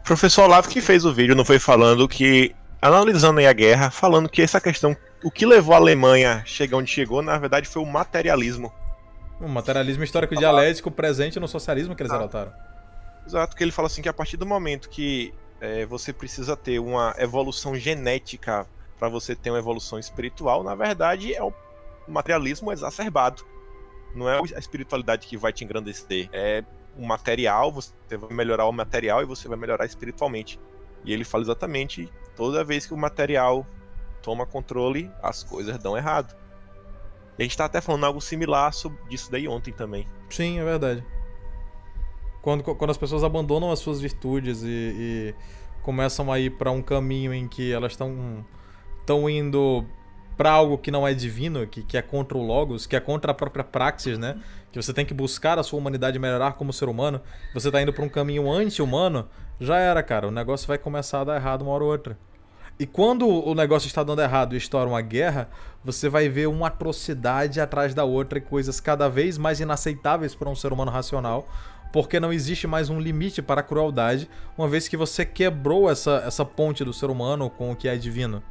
[0.00, 3.90] O professor Olavo que fez o vídeo não foi falando que, analisando aí a guerra,
[3.90, 7.68] falando que essa questão o que levou a Alemanha a chegar onde chegou, na verdade,
[7.68, 8.72] foi o materialismo.
[9.40, 12.16] O materialismo histórico dialético presente no socialismo que eles ah.
[12.16, 12.52] adotaram.
[13.26, 16.80] Exato, que ele fala assim que a partir do momento que é, você precisa ter
[16.80, 18.66] uma evolução genética
[18.98, 21.52] para você ter uma evolução espiritual, na verdade é o
[22.08, 23.44] materialismo exacerbado.
[24.14, 26.64] Não é a espiritualidade que vai te engrandecer, é
[26.96, 30.58] o material, você vai melhorar o material e você vai melhorar espiritualmente.
[31.04, 33.66] E ele fala exatamente toda vez que o material
[34.22, 36.34] toma controle, as coisas dão errado.
[37.38, 38.70] E a gente tá até falando algo similar
[39.08, 40.06] disso daí ontem também.
[40.30, 41.04] Sim, é verdade.
[42.40, 45.34] quando, quando as pessoas abandonam as suas virtudes e, e
[45.82, 48.44] começam a ir para um caminho em que elas estão
[49.00, 49.84] estão indo
[50.36, 53.32] para algo que não é divino, que, que é contra o Logos, que é contra
[53.32, 54.36] a própria praxis, né?
[54.70, 57.20] Que você tem que buscar a sua humanidade melhorar como ser humano,
[57.52, 59.28] você tá indo para um caminho anti-humano,
[59.60, 60.28] já era, cara.
[60.28, 62.18] O negócio vai começar a dar errado uma hora ou outra.
[62.78, 65.48] E quando o negócio está dando errado e estoura uma guerra,
[65.84, 70.48] você vai ver uma atrocidade atrás da outra e coisas cada vez mais inaceitáveis para
[70.48, 71.46] um ser humano racional,
[71.92, 76.22] porque não existe mais um limite para a crueldade, uma vez que você quebrou essa,
[76.26, 78.42] essa ponte do ser humano com o que é divino.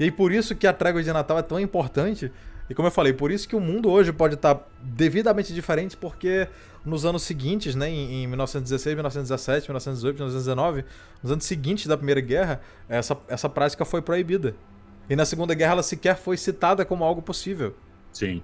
[0.00, 2.32] E aí por isso que a trégua de Natal é tão importante.
[2.70, 6.48] E como eu falei, por isso que o mundo hoje pode estar devidamente diferente, porque
[6.86, 10.84] nos anos seguintes, né, em, 1916, 1917, 1918, 1919,
[11.22, 14.54] nos anos seguintes da Primeira Guerra, essa, essa prática foi proibida.
[15.10, 17.74] E na Segunda Guerra ela sequer foi citada como algo possível.
[18.10, 18.42] Sim.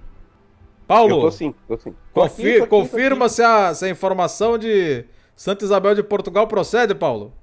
[0.85, 1.95] Paulo, eu tô sim, tô sim.
[2.13, 7.33] Confir, aqui, confirma se a, se a informação de Santa Isabel de Portugal procede, Paulo.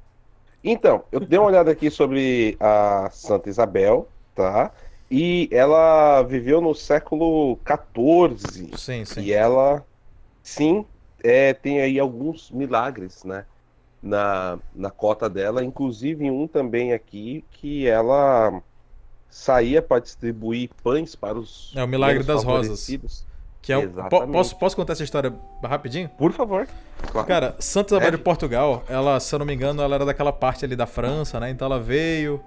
[0.65, 4.73] Então, eu dei uma olhada aqui sobre a Santa Isabel, tá?
[5.11, 8.75] E ela viveu no século XIV.
[8.75, 9.21] Sim, sim.
[9.21, 9.85] E ela,
[10.43, 10.87] sim,
[11.23, 13.45] é, tem aí alguns milagres, né?
[14.03, 18.63] Na, na cota dela, inclusive um também aqui que ela
[19.31, 21.75] saía para distribuir pães para os.
[21.77, 22.89] É o milagre das rosas.
[23.65, 23.89] Que é um...
[24.31, 25.33] posso, posso contar essa história
[25.65, 26.11] rapidinho?
[26.11, 26.69] Por favor.
[27.11, 27.27] Claro.
[27.27, 28.11] Cara, Santa Isabel é.
[28.11, 31.41] de Portugal, ela, se eu não me engano, ela era daquela parte ali da França,
[31.41, 31.49] né?
[31.49, 32.43] Então ela veio,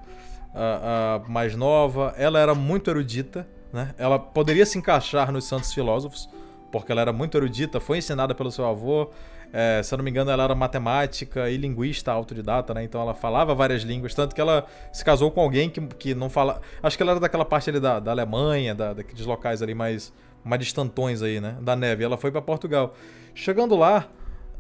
[0.54, 3.96] a, a mais nova, ela era muito erudita, né?
[3.98, 6.30] Ela poderia se encaixar nos santos filósofos,
[6.72, 9.10] porque ela era muito erudita, foi ensinada pelo seu avô.
[9.52, 12.84] É, se eu não me engano, ela era matemática e linguista autodidata, né?
[12.84, 16.30] Então ela falava várias línguas, tanto que ela se casou com alguém que, que não
[16.30, 16.62] fala.
[16.84, 20.14] Acho que ela era daquela parte ali da, da Alemanha, da, daqueles locais ali mais
[20.48, 21.58] mais distantões aí, né?
[21.62, 22.04] Da neve.
[22.04, 22.96] Ela foi para Portugal.
[23.36, 24.08] Chegando lá,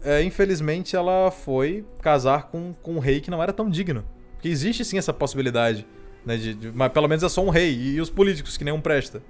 [0.03, 4.05] é, infelizmente ela foi casar com, com um rei que não era tão digno.
[4.33, 5.87] Porque existe sim essa possibilidade,
[6.25, 6.37] né?
[6.37, 7.73] De, de, mas pelo menos é só um rei.
[7.73, 9.23] E, e os políticos, que nenhum presta.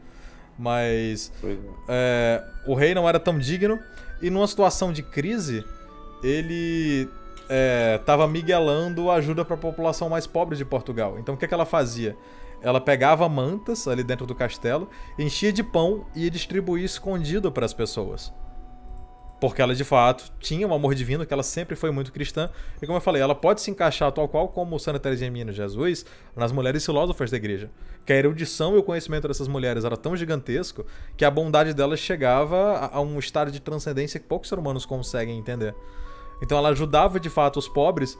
[0.59, 1.31] Mas
[1.87, 3.79] é, o rei não era tão digno.
[4.21, 5.63] E numa situação de crise,
[6.23, 7.07] ele
[7.95, 11.17] estava é, miguelando ajuda para a população mais pobre de Portugal.
[11.19, 12.17] Então o que, é que ela fazia?
[12.61, 17.65] Ela pegava mantas ali dentro do castelo, enchia de pão e ia distribuir escondido para
[17.65, 18.33] as pessoas.
[19.39, 22.49] Porque ela de fato tinha um amor divino, que ela sempre foi muito cristã.
[22.81, 26.05] E como eu falei, ela pode se encaixar tal qual como Santa Teresinha Menino Jesus
[26.35, 27.69] nas mulheres filósofas da igreja.
[28.03, 31.99] Que a erudição e o conhecimento dessas mulheres era tão gigantesco que a bondade delas
[31.99, 35.75] chegava a um estado de transcendência que poucos seres humanos conseguem entender.
[36.41, 38.17] Então ela ajudava de fato os pobres.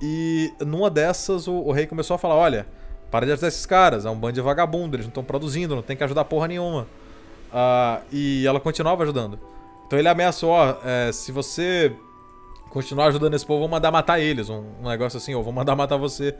[0.00, 2.68] E numa dessas o, o rei começou a falar: olha
[3.10, 5.82] para de ajudar esses caras, é um bando de vagabundo, eles não estão produzindo, não
[5.82, 6.86] tem que ajudar porra nenhuma.
[7.52, 9.38] Uh, e ela continuava ajudando.
[9.86, 11.92] Então ele ameaçou, ó, é, se você
[12.70, 14.48] continuar ajudando esse povo, vou mandar matar eles.
[14.48, 16.34] Um, um negócio assim, ou vou mandar matar você.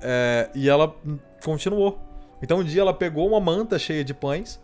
[0.00, 0.94] É, e ela
[1.44, 1.98] continuou.
[2.42, 4.58] Então um dia ela pegou uma manta cheia de pães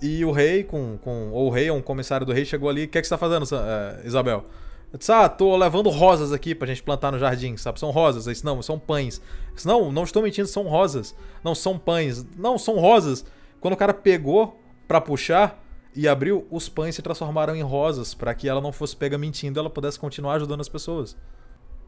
[0.00, 2.84] e o rei, com, com ou o rei ou um comissário do rei, chegou ali.
[2.84, 4.46] O que, é que você tá fazendo, é, Isabel?
[4.92, 7.78] Eu disse, ah, tô levando rosas aqui pra gente plantar no jardim, sabe?
[7.78, 8.26] São rosas.
[8.26, 9.18] Eu disse, não, são pães.
[9.50, 11.14] Eu disse, não, não estou mentindo, são rosas.
[11.44, 12.24] Não, são pães.
[12.36, 13.24] Não, são rosas.
[13.60, 15.62] Quando o cara pegou pra puxar
[15.94, 19.58] e abriu, os pães se transformaram em rosas para que ela não fosse pega mentindo
[19.58, 21.16] e ela pudesse continuar ajudando as pessoas.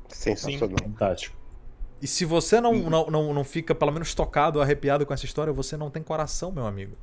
[0.09, 0.77] Sensacional.
[0.83, 1.37] Fantástico.
[2.03, 5.53] E se você não, não, não, não fica pelo menos tocado, arrepiado com essa história,
[5.53, 6.97] você não tem coração, meu amigo.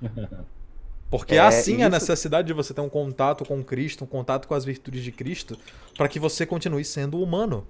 [1.10, 1.84] Porque é, há sim isso...
[1.84, 5.12] a necessidade de você ter um contato com Cristo, um contato com as virtudes de
[5.12, 5.56] Cristo,
[5.96, 7.66] para que você continue sendo humano.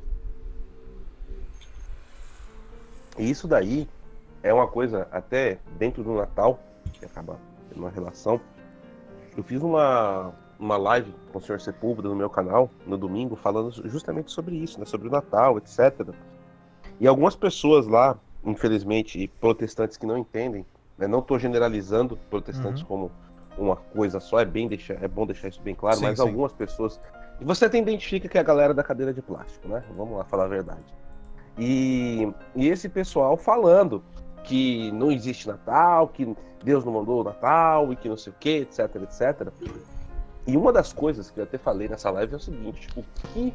[3.19, 3.89] Isso daí
[4.43, 6.59] é uma coisa, até dentro do Natal,
[6.93, 8.41] que acaba tendo uma relação.
[9.37, 11.61] Eu fiz uma, uma live com o Sr.
[11.61, 16.09] Sepúlveda no meu canal, no domingo, falando justamente sobre isso, né, sobre o Natal, etc.
[17.01, 20.65] E algumas pessoas lá, infelizmente, protestantes que não entendem,
[20.99, 22.89] né, não estou generalizando protestantes uhum.
[22.89, 23.13] como
[23.57, 26.23] uma coisa só, é, bem deixar, é bom deixar isso bem claro, sim, mas sim.
[26.23, 27.01] algumas pessoas.
[27.41, 29.83] Você até identifica que é a galera da cadeira de plástico, né?
[29.97, 30.83] Vamos lá falar a verdade.
[31.59, 34.03] E, e esse pessoal falando
[34.43, 38.37] que não existe Natal, que Deus não mandou o Natal e que não sei o
[38.39, 39.49] que, etc, etc.
[40.47, 43.05] E uma das coisas que eu até falei nessa live é o seguinte: tipo, o
[43.33, 43.55] que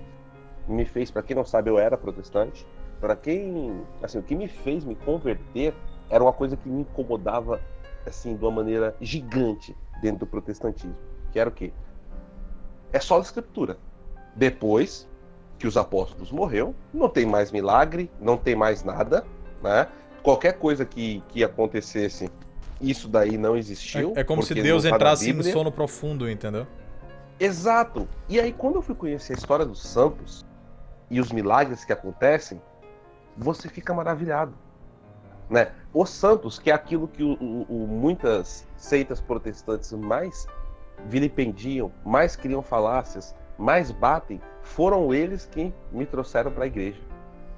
[0.68, 2.66] me fez, para quem não sabe, eu era protestante.
[3.00, 5.74] Para quem, assim, o que me fez me converter
[6.10, 7.62] era uma coisa que me incomodava
[8.10, 10.96] assim de uma maneira gigante dentro do protestantismo,
[11.32, 11.72] que era o quê?
[12.92, 13.78] É só a escritura.
[14.36, 15.08] Depois
[15.58, 19.26] que os apóstolos morreu, não tem mais milagre, não tem mais nada,
[19.62, 19.88] né?
[20.24, 22.30] Qualquer coisa que, que acontecesse,
[22.80, 24.14] isso daí não existiu.
[24.16, 26.66] É, é como se Deus entrasse em sono profundo, entendeu?
[27.40, 28.08] Exato.
[28.28, 30.46] E aí, quando eu fui conhecer a história dos santos
[31.10, 32.62] e os milagres que acontecem,
[33.38, 34.54] você fica maravilhado.
[35.50, 35.72] Né?
[35.94, 40.48] Os santos, que é aquilo que o, o, o, muitas seitas protestantes mais
[41.08, 47.02] vilipendiam, mais criam falácias, mais batem, foram eles quem me trouxeram para a igreja.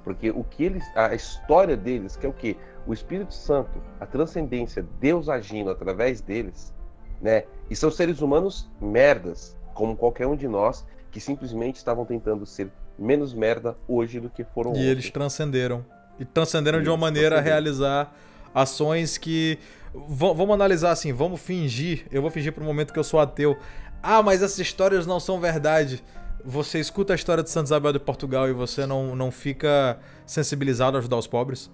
[0.04, 4.06] Porque o que eles, a história deles, que é o que o Espírito Santo, a
[4.06, 6.74] transcendência, Deus agindo através deles,
[7.20, 7.44] né?
[7.70, 12.70] E são seres humanos merdas, como qualquer um de nós, que simplesmente estavam tentando ser
[12.98, 14.86] menos merda hoje do que foram E ontem.
[14.86, 15.84] eles transcenderam.
[16.18, 18.14] E transcenderam eles de uma maneira a realizar
[18.54, 19.58] ações que.
[19.94, 22.06] V vamos analisar assim, vamos fingir.
[22.10, 23.56] Eu vou fingir por um momento que eu sou ateu.
[24.02, 26.02] Ah, mas essas histórias não são verdade.
[26.44, 30.96] Você escuta a história de Santa Isabel de Portugal e você não, não fica sensibilizado
[30.96, 31.70] a ajudar os pobres?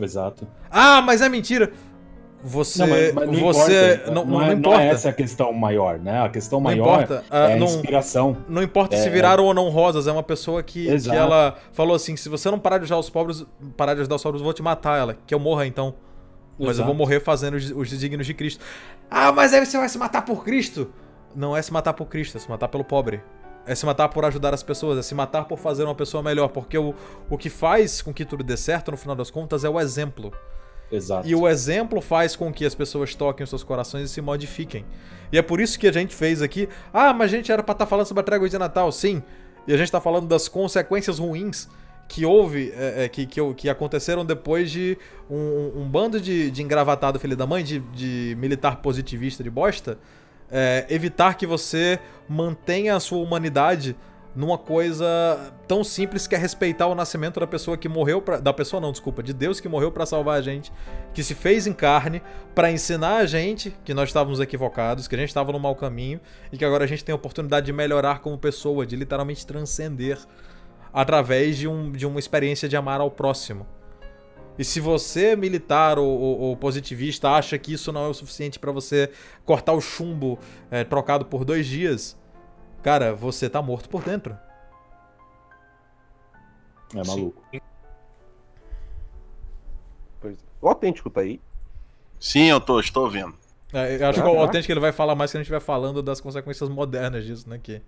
[0.00, 0.48] Exato.
[0.70, 1.72] Ah, mas é mentira!
[2.42, 2.80] Você.
[2.80, 3.94] Não, mas, mas não você.
[3.94, 4.10] Importa.
[4.10, 4.78] Não, não, não, é, importa.
[4.78, 6.22] não é essa a questão maior, né?
[6.22, 8.36] A questão maior é a inspiração.
[8.48, 9.46] Não importa é, se viraram é...
[9.46, 12.78] ou não rosas, é uma pessoa que, que ela falou assim: se você não parar
[12.78, 15.16] de ajudar os pobres, parar de ajudar os pobres, eu vou te matar ela.
[15.26, 15.94] Que eu morra então.
[16.58, 16.82] Mas Exato.
[16.82, 18.64] eu vou morrer fazendo os, os desígnios de Cristo.
[19.10, 20.92] Ah, mas aí você vai se matar por Cristo?
[21.34, 23.22] Não é se matar por Cristo, é se matar pelo pobre.
[23.64, 26.48] É se matar por ajudar as pessoas, é se matar por fazer uma pessoa melhor.
[26.48, 26.94] Porque o,
[27.30, 30.32] o que faz com que tudo dê certo, no final das contas, é o exemplo.
[30.92, 31.26] Exato.
[31.26, 34.84] E o exemplo faz com que as pessoas toquem os seus corações e se modifiquem.
[35.32, 36.68] E é por isso que a gente fez aqui.
[36.92, 39.22] Ah, mas a gente era pra estar tá falando sobre a trégua de Natal, sim.
[39.66, 41.68] E a gente tá falando das consequências ruins
[42.08, 44.98] que houve, é, é, que, que, que, aconteceram depois de
[45.30, 49.98] um, um bando de, de engravatado filho da mãe, de, de militar positivista de bosta,
[50.50, 53.96] é, evitar que você mantenha a sua humanidade
[54.34, 55.04] numa coisa
[55.68, 58.90] tão simples que é respeitar o nascimento da pessoa que morreu pra, da pessoa não,
[58.90, 60.72] desculpa, de Deus que morreu para salvar a gente,
[61.12, 62.22] que se fez em carne
[62.54, 66.20] para ensinar a gente que nós estávamos equivocados, que a gente estava no mau caminho
[66.50, 70.18] e que agora a gente tem a oportunidade de melhorar como pessoa, de literalmente transcender
[70.92, 73.66] através de, um, de uma experiência de amar ao próximo.
[74.58, 78.58] E se você, militar ou, ou, ou, positivista, acha que isso não é o suficiente
[78.58, 79.10] para você
[79.44, 80.38] cortar o chumbo
[80.70, 82.18] é, trocado por dois dias,
[82.82, 84.36] cara, você tá morto por dentro.
[86.94, 87.42] É maluco.
[90.20, 90.36] Pois é.
[90.60, 91.40] O autêntico tá aí?
[92.20, 93.34] Sim, eu tô, estou vendo.
[93.72, 95.60] É, eu acho ah, que o autêntico ele vai falar mais que a gente estiver
[95.60, 97.58] falando das consequências modernas disso, né?
[97.60, 97.80] Que...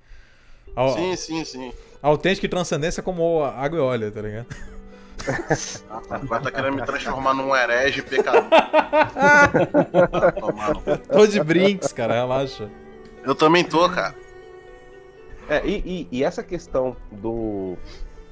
[0.75, 1.73] A, sim, sim, sim.
[2.03, 4.47] A autêntica e transcendência é como água e óleo, tá ligado?
[6.11, 8.45] Agora tá querendo me transformar num herege pecador.
[11.13, 12.69] tô de brinks, cara, relaxa.
[13.23, 14.15] Eu também tô, cara.
[15.49, 17.77] É, e, e, e, essa questão do,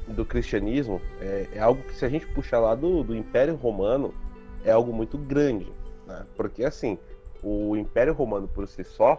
[0.09, 4.14] do cristianismo é, é, algo que, se a gente puxar lá do, do Império Romano,
[4.64, 5.70] é algo muito grande.
[6.07, 6.25] Né?
[6.37, 6.98] Porque, assim,
[7.42, 9.18] o Império Romano por si só,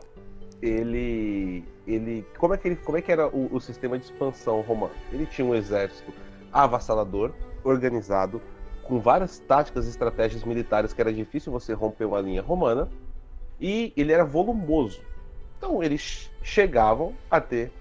[0.62, 1.64] ele.
[1.86, 4.94] ele como, é que ele como é que era o, o sistema de expansão romano?
[5.12, 6.12] Ele tinha um exército
[6.52, 7.32] avassalador,
[7.64, 8.42] organizado,
[8.84, 12.90] com várias táticas e estratégias militares que era difícil você romper uma linha romana,
[13.60, 15.02] e ele era volumoso.
[15.58, 17.72] Então eles chegavam a ter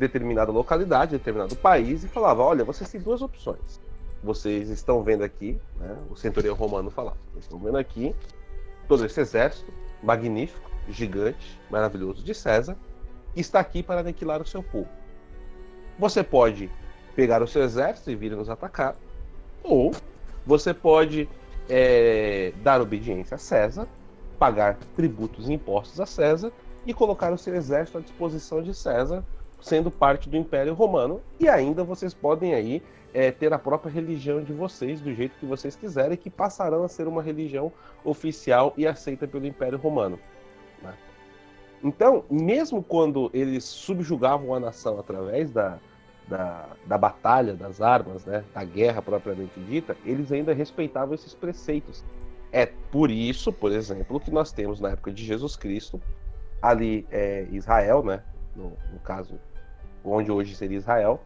[0.00, 3.80] determinada localidade, determinado país e falavam: olha, vocês têm duas opções.
[4.24, 8.14] Vocês estão vendo aqui, né, o centurião romano falava, vocês estão vendo aqui
[8.86, 12.76] todo esse exército magnífico, gigante, maravilhoso de César,
[13.34, 14.88] que está aqui para aniquilar o seu povo.
[15.98, 16.70] Você pode
[17.14, 18.94] pegar o seu exército e vir nos atacar,
[19.62, 19.92] ou
[20.44, 21.28] você pode
[21.68, 23.86] é, dar obediência a César,
[24.38, 26.52] pagar tributos e impostos a César
[26.84, 29.24] e colocar o seu exército à disposição de César,
[29.60, 31.20] sendo parte do Império Romano.
[31.38, 32.82] E ainda vocês podem aí
[33.12, 36.88] é, ter a própria religião de vocês, do jeito que vocês quiserem, que passarão a
[36.88, 37.72] ser uma religião
[38.04, 40.18] oficial e aceita pelo Império Romano.
[40.82, 40.94] Né?
[41.82, 45.78] Então, mesmo quando eles subjugavam a nação através da,
[46.28, 52.04] da, da batalha, das armas, né, da guerra propriamente dita, eles ainda respeitavam esses preceitos.
[52.52, 56.00] É por isso, por exemplo, que nós temos na época de Jesus Cristo,
[56.60, 58.22] ali é, Israel, né,
[58.54, 59.38] no, no caso,
[60.04, 61.20] onde hoje seria Israel,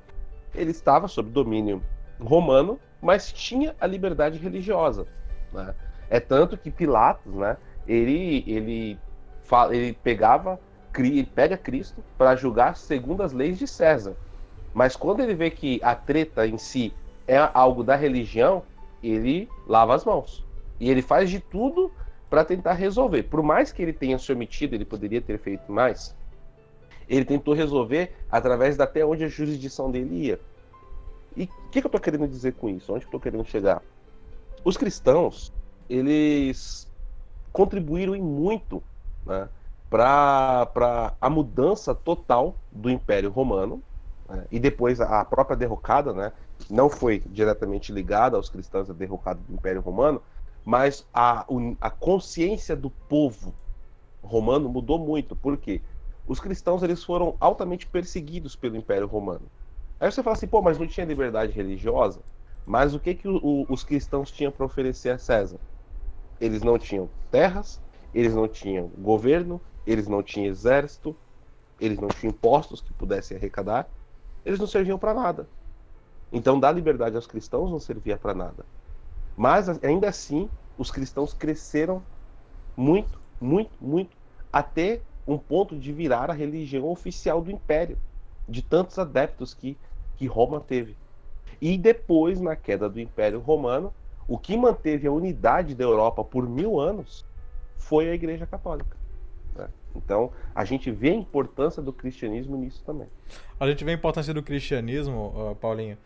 [0.54, 1.82] ele estava sob domínio
[2.20, 5.06] romano, mas tinha a liberdade religiosa.
[5.52, 5.74] Né?
[6.08, 7.56] É tanto que Pilatos, né,
[7.86, 8.98] ele, ele,
[9.70, 10.58] ele pegava,
[10.96, 14.14] ele pega Cristo para julgar segundo as leis de César.
[14.72, 16.92] Mas quando ele vê que a treta em si
[17.26, 18.62] é algo da religião,
[19.02, 20.44] ele lava as mãos.
[20.80, 21.92] E ele faz de tudo
[22.28, 23.22] para tentar resolver.
[23.24, 26.16] Por mais que ele tenha se omitido, ele poderia ter feito mais.
[27.08, 30.40] Ele tentou resolver através da até onde a jurisdição dele ia.
[31.36, 32.92] E o que, que, eu estou querendo dizer com isso?
[32.92, 33.82] Onde eu estou querendo chegar?
[34.64, 35.52] Os cristãos,
[35.88, 36.88] eles
[37.52, 38.82] contribuíram muito
[39.26, 39.48] né,
[39.90, 43.82] para a mudança total do Império Romano
[44.28, 44.44] né?
[44.50, 46.32] e depois a própria derrocada, né?
[46.70, 50.22] não foi diretamente ligada aos cristãos a derrocada do Império Romano,
[50.64, 51.44] mas a,
[51.80, 53.54] a consciência do povo
[54.22, 55.36] romano mudou muito.
[55.36, 55.82] Por quê?
[56.26, 59.50] Os cristãos eles foram altamente perseguidos pelo Império Romano.
[60.00, 62.24] Aí você fala assim, pô, mas não tinha liberdade religiosa?
[62.64, 65.60] Mas o que, que o, o, os cristãos tinham para oferecer a César?
[66.40, 71.18] Eles não tinham terras, eles não tinham governo, eles não tinham exército,
[71.78, 73.90] eles não tinham impostos que pudessem arrecadar,
[74.44, 75.50] eles não serviam para nada.
[76.32, 78.66] Então, dar liberdade aos cristãos não servia para nada.
[79.36, 82.06] Mas, ainda assim, os cristãos cresceram
[82.76, 84.16] muito, muito, muito,
[84.52, 87.98] até um ponto de virar a religião oficial do império,
[88.48, 89.76] de tantos adeptos que,
[90.16, 90.96] que Roma teve.
[91.60, 93.92] E depois, na queda do Império Romano,
[94.28, 97.24] o que manteve a unidade da Europa por mil anos
[97.76, 98.96] foi a Igreja Católica.
[99.54, 99.68] Né?
[99.94, 103.08] Então, a gente vê a importância do cristianismo nisso também.
[103.58, 105.96] A gente vê a importância do cristianismo, Paulinho,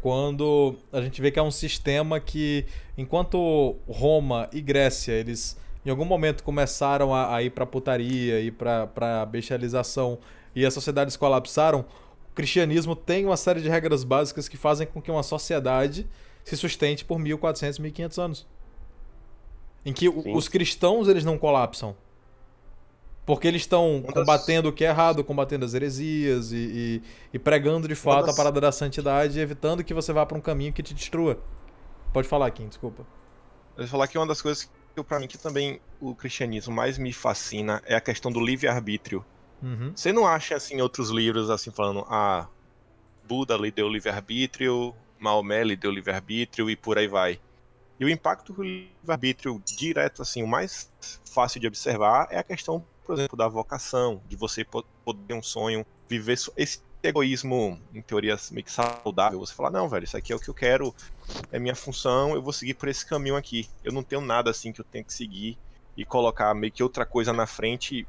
[0.00, 2.66] quando a gente vê que é um sistema que,
[2.98, 8.52] enquanto Roma e Grécia, eles em algum momento começaram a, a ir para putaria, ir
[8.52, 10.18] para bestialização
[10.54, 11.84] e as sociedades colapsaram,
[12.30, 16.06] o cristianismo tem uma série de regras básicas que fazem com que uma sociedade
[16.44, 18.46] se sustente por 1400, 1500 anos.
[19.84, 20.34] Em que Sim.
[20.34, 21.96] os cristãos eles não colapsam.
[23.24, 27.02] Porque eles estão combatendo o que é errado, combatendo as heresias e, e,
[27.34, 28.34] e pregando de fato das...
[28.34, 31.38] a parada da santidade, evitando que você vá para um caminho que te destrua.
[32.12, 33.06] Pode falar, Kim, desculpa.
[33.76, 34.68] Eu falar que uma das coisas
[35.00, 39.24] para mim que também o cristianismo mais me fascina é a questão do livre-arbítrio.
[39.62, 39.92] Uhum.
[39.94, 42.48] Você não acha assim outros livros assim falando, ah,
[43.26, 47.40] Buda lhe deu livre-arbítrio, Maomé lhe deu livre-arbítrio e por aí vai.
[47.98, 50.92] E o impacto do livre-arbítrio direto, assim, o mais
[51.24, 55.86] fácil de observar é a questão, por exemplo, da vocação, de você poder um sonho,
[56.08, 59.38] viver esse egoísmo, em teoria, meio que saudável.
[59.40, 60.94] Você falar, não, velho, isso aqui é o que eu quero,
[61.50, 63.68] é minha função, eu vou seguir por esse caminho aqui.
[63.82, 65.58] Eu não tenho nada assim que eu tenho que seguir
[65.96, 68.06] e colocar meio que outra coisa na frente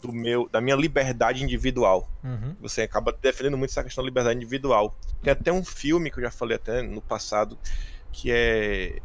[0.00, 2.10] do meu, da minha liberdade individual.
[2.24, 2.56] Uhum.
[2.60, 4.96] Você acaba defendendo muito essa questão da liberdade individual.
[5.22, 7.58] Tem até um filme que eu já falei até no passado,
[8.10, 9.00] que é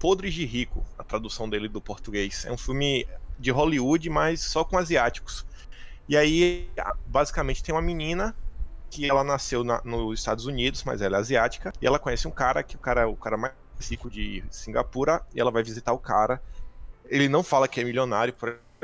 [0.00, 2.44] Podres de Rico, a tradução dele do português.
[2.44, 3.06] É um filme
[3.38, 5.46] de Hollywood, mas só com asiáticos.
[6.08, 6.68] E aí,
[7.06, 8.34] basicamente, tem uma menina
[8.94, 12.30] que ela nasceu na, nos Estados Unidos, mas ela é asiática, e ela conhece um
[12.30, 13.54] cara que o cara o cara mais
[13.90, 16.40] rico de Singapura, e ela vai visitar o cara.
[17.06, 18.34] Ele não fala que é milionário,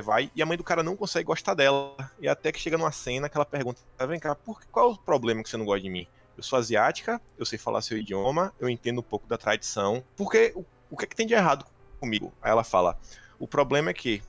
[0.03, 1.95] vai, e a mãe do cara não consegue gostar dela.
[2.21, 4.99] E até que chega numa cena que ela pergunta: vem cá, por, qual é o
[4.99, 6.07] problema que você não gosta de mim?
[6.37, 10.03] eu sou asiática, eu sei falar seu idioma, eu entendo um pouco da tradição.
[10.17, 11.67] Porque o, o que é que tem de errado
[12.01, 12.33] comigo?
[12.43, 12.99] Aí ela fala:
[13.39, 14.23] o problema é que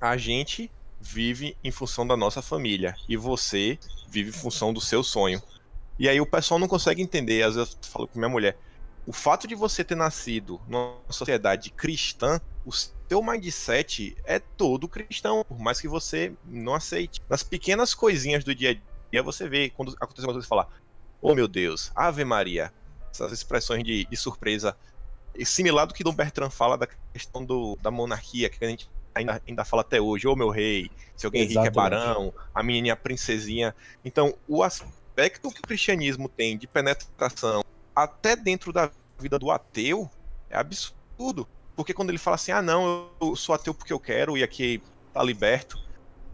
[0.00, 0.70] a gente
[1.02, 3.76] vive em função da nossa família e você
[4.08, 5.42] vive em função do seu sonho.
[5.98, 8.56] E aí o pessoal não consegue entender, às vezes eu falo com minha mulher,
[9.04, 15.44] o fato de você ter nascido numa sociedade cristã, o seu mindset é todo cristão,
[15.46, 17.20] por mais que você não aceite.
[17.28, 18.74] Nas pequenas coisinhas do dia a
[19.10, 20.68] dia você vê quando acontece uma coisa você fala:
[21.20, 22.72] Oh meu Deus, Ave Maria.
[23.12, 24.76] Essas expressões de, de surpresa.
[25.44, 29.42] Similar do que Dom Bertrand fala da questão do, da monarquia, que a gente ainda,
[29.46, 30.26] ainda fala até hoje.
[30.26, 31.68] Ô oh, meu rei, se alguém Exatamente.
[31.68, 33.74] rico é barão, a menininha princesinha.
[34.04, 40.10] Então, o aspecto que o cristianismo tem de penetração até dentro da vida do ateu
[40.50, 41.46] é absurdo.
[41.74, 44.82] Porque quando ele fala assim, ah não, eu sou ateu porque eu quero e aqui
[45.12, 45.78] tá liberto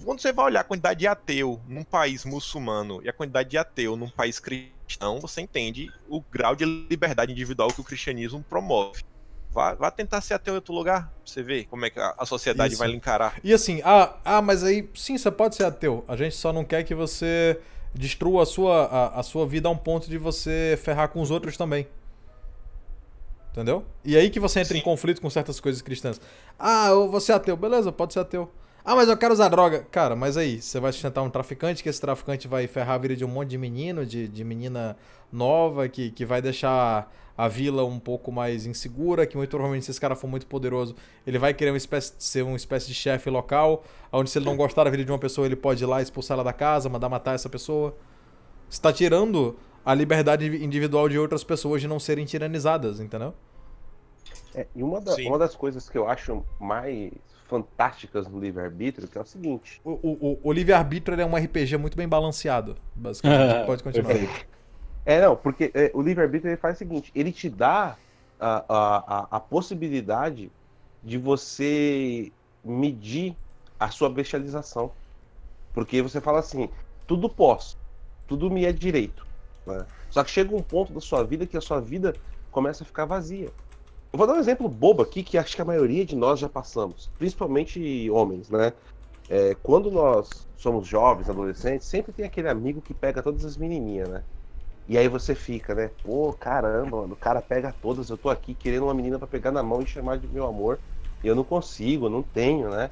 [0.05, 3.59] quando você vai olhar a quantidade de ateu num país muçulmano e a quantidade de
[3.59, 9.03] ateu num país cristão, você entende o grau de liberdade individual que o cristianismo promove.
[9.51, 12.26] Vá, vá tentar ser ateu em outro lugar, você vê como é que a, a
[12.26, 12.78] sociedade Isso.
[12.78, 13.40] vai lhe encarar.
[13.42, 16.05] E assim, ah, ah, mas aí, sim, você pode ser ateu.
[16.07, 17.59] A gente só não quer que você
[17.94, 21.30] destrua a sua, a, a sua vida a um ponto de você ferrar com os
[21.30, 21.88] outros também.
[23.51, 23.84] Entendeu?
[24.05, 24.80] E aí que você entra sim.
[24.80, 26.20] em conflito com certas coisas cristãs.
[26.59, 27.57] Ah, eu vou ser ateu.
[27.57, 28.53] Beleza, pode ser ateu.
[28.84, 29.86] Ah, mas eu quero usar droga.
[29.90, 33.16] Cara, mas aí, você vai sustentar um traficante, que esse traficante vai ferrar a vida
[33.16, 34.96] de um monte de menino, de, de menina
[35.32, 39.93] nova, que, que vai deixar a vila um pouco mais insegura, que muito provavelmente se
[39.93, 43.30] esse cara for muito poderoso, ele vai querer uma espécie, ser uma espécie de chefe
[43.30, 46.03] local, onde se ele não gostar da vida de uma pessoa, ele pode ir lá
[46.03, 47.97] expulsar ela da casa, mandar matar essa pessoa.
[48.68, 53.32] Você tá tirando a liberdade individual de outras pessoas de não serem tiranizadas, entendeu?
[54.53, 57.12] É, e uma, da, uma das coisas que eu acho mais
[57.47, 59.80] fantásticas no livre-arbítrio, que é o seguinte.
[59.84, 63.62] O, o, o livre-arbítrio é um RPG muito bem balanceado, basicamente.
[63.64, 64.16] Pode continuar.
[65.09, 67.97] É, não, porque é, o livre-arbítrio faz o seguinte: ele te dá
[68.39, 70.53] a, a, a, a possibilidade
[71.03, 72.31] de você
[72.63, 73.35] medir
[73.81, 74.93] a sua bestialização.
[75.73, 76.69] Porque você fala assim,
[77.07, 77.79] tudo posso,
[78.27, 79.27] tudo me é direito.
[79.67, 79.87] Né?
[80.11, 82.15] Só que chega um ponto da sua vida que a sua vida
[82.51, 83.51] começa a ficar vazia.
[84.13, 86.51] Eu vou dar um exemplo bobo aqui que acho que a maioria de nós já
[86.51, 88.75] passamos, principalmente homens, né?
[89.31, 94.09] É, quando nós somos jovens, adolescentes, sempre tem aquele amigo que pega todas as menininhas,
[94.11, 94.23] né?
[94.89, 95.89] E aí você fica, né?
[96.03, 99.53] Pô, caramba, mano, o cara pega todas, eu tô aqui querendo uma menina para pegar
[99.53, 100.82] na mão e chamar de meu amor,
[101.22, 102.91] e eu não consigo, não tenho, né?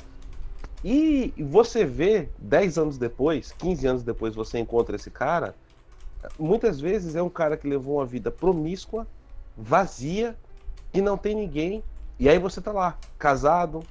[0.82, 5.58] E você vê 10 anos depois, 15 anos depois você encontra esse cara,
[6.38, 9.08] muitas vezes é um cara que levou uma vida promíscua,
[9.56, 10.38] vazia,
[10.92, 11.84] que não tem ninguém,
[12.18, 13.88] e aí você tá lá, casado,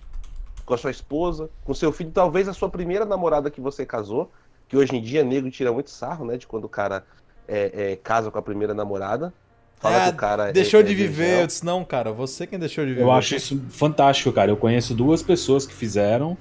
[0.65, 4.31] com a sua esposa, com seu filho, talvez a sua primeira namorada que você casou,
[4.67, 7.05] que hoje em dia nego tira muito sarro, né, de quando o cara
[7.47, 9.33] é, é, casa com a primeira namorada.
[9.77, 11.41] Fala é, que o cara deixou é, de viver.
[11.41, 13.03] Eu disse, não, cara, você quem deixou de viver.
[13.03, 14.49] Eu acho isso fantástico, cara.
[14.49, 16.37] Eu conheço duas pessoas que fizeram.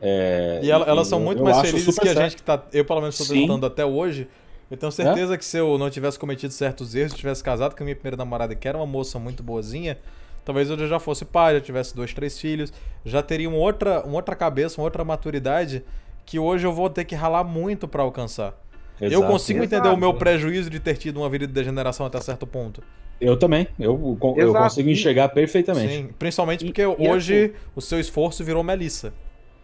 [0.00, 2.62] É, e elas, elas são muito mais felizes que a gente que tá.
[2.72, 4.28] Eu, pelo menos, estou tentando até hoje.
[4.70, 5.38] Eu tenho certeza é?
[5.38, 8.54] que se eu não tivesse cometido certos erros, tivesse casado com a minha primeira namorada,
[8.54, 9.98] que era uma moça muito boazinha,
[10.44, 12.72] talvez eu já fosse pai, já tivesse dois, três filhos,
[13.04, 15.84] já teria uma outra, uma outra cabeça, uma outra maturidade
[16.26, 18.54] que hoje eu vou ter que ralar muito para alcançar.
[19.00, 19.74] Exato, eu consigo exato.
[19.74, 22.82] entender o meu prejuízo de ter tido uma vida de degeneração até certo ponto.
[23.20, 25.94] Eu também, eu, eu consigo enxergar perfeitamente.
[25.94, 27.54] Sim, principalmente porque e, hoje e assim...
[27.74, 29.12] o seu esforço virou Melissa.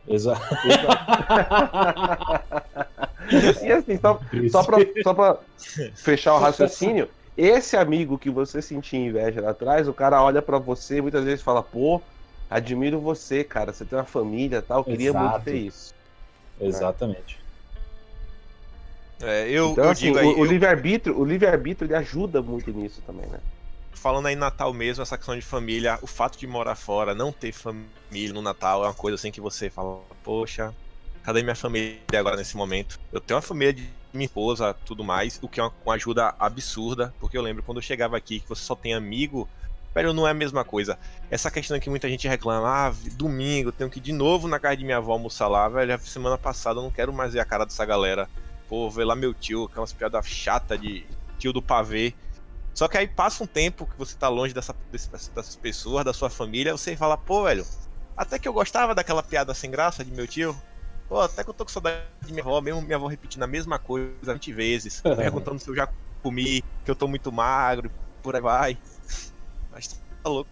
[0.08, 0.40] Exato.
[3.62, 4.20] e assim, só,
[4.50, 5.38] só, pra, só pra
[5.94, 10.58] fechar o raciocínio, esse amigo que você sentia inveja lá atrás, o cara olha para
[10.58, 12.00] você e muitas vezes fala, pô,
[12.48, 15.28] admiro você, cara, você tem uma família tal, queria Exato.
[15.28, 15.94] muito ter isso.
[16.60, 17.39] Exatamente.
[19.22, 20.38] É, eu, então, eu assim, digo aí, o, eu...
[20.38, 23.38] o livre-arbítrio, o livre-arbítrio ele ajuda muito nisso também, né?
[23.92, 27.52] Falando aí Natal mesmo, essa questão de família, o fato de morar fora, não ter
[27.52, 30.74] família no Natal é uma coisa assim que você fala, poxa,
[31.22, 32.98] cadê minha família agora nesse momento?
[33.12, 36.34] Eu tenho uma família de minha esposa, tudo mais, o que é uma, uma ajuda
[36.38, 39.46] absurda, porque eu lembro quando eu chegava aqui que você só tem amigo,
[39.94, 40.98] velho, não é a mesma coisa.
[41.30, 44.78] Essa questão que muita gente reclama, ah, domingo, tenho que ir de novo na casa
[44.78, 47.66] de minha avó almoçar lá, velho, semana passada eu não quero mais ver a cara
[47.66, 48.26] dessa galera
[48.70, 51.04] pô, ver lá meu tio, que é piadas chata de
[51.40, 52.14] tio do pavê.
[52.72, 56.30] Só que aí passa um tempo que você tá longe dessa, dessas pessoas, da sua
[56.30, 57.66] família, você fala, pô, velho,
[58.16, 60.56] até que eu gostava daquela piada sem graça de meu tio.
[61.08, 63.48] Pô, até que eu tô com saudade de minha avó, mesmo minha avó repetindo a
[63.48, 65.88] mesma coisa 20 vezes, perguntando se eu já
[66.22, 67.90] comi, que eu tô muito magro,
[68.22, 68.78] por aí vai.
[69.72, 70.48] Mas tá louco.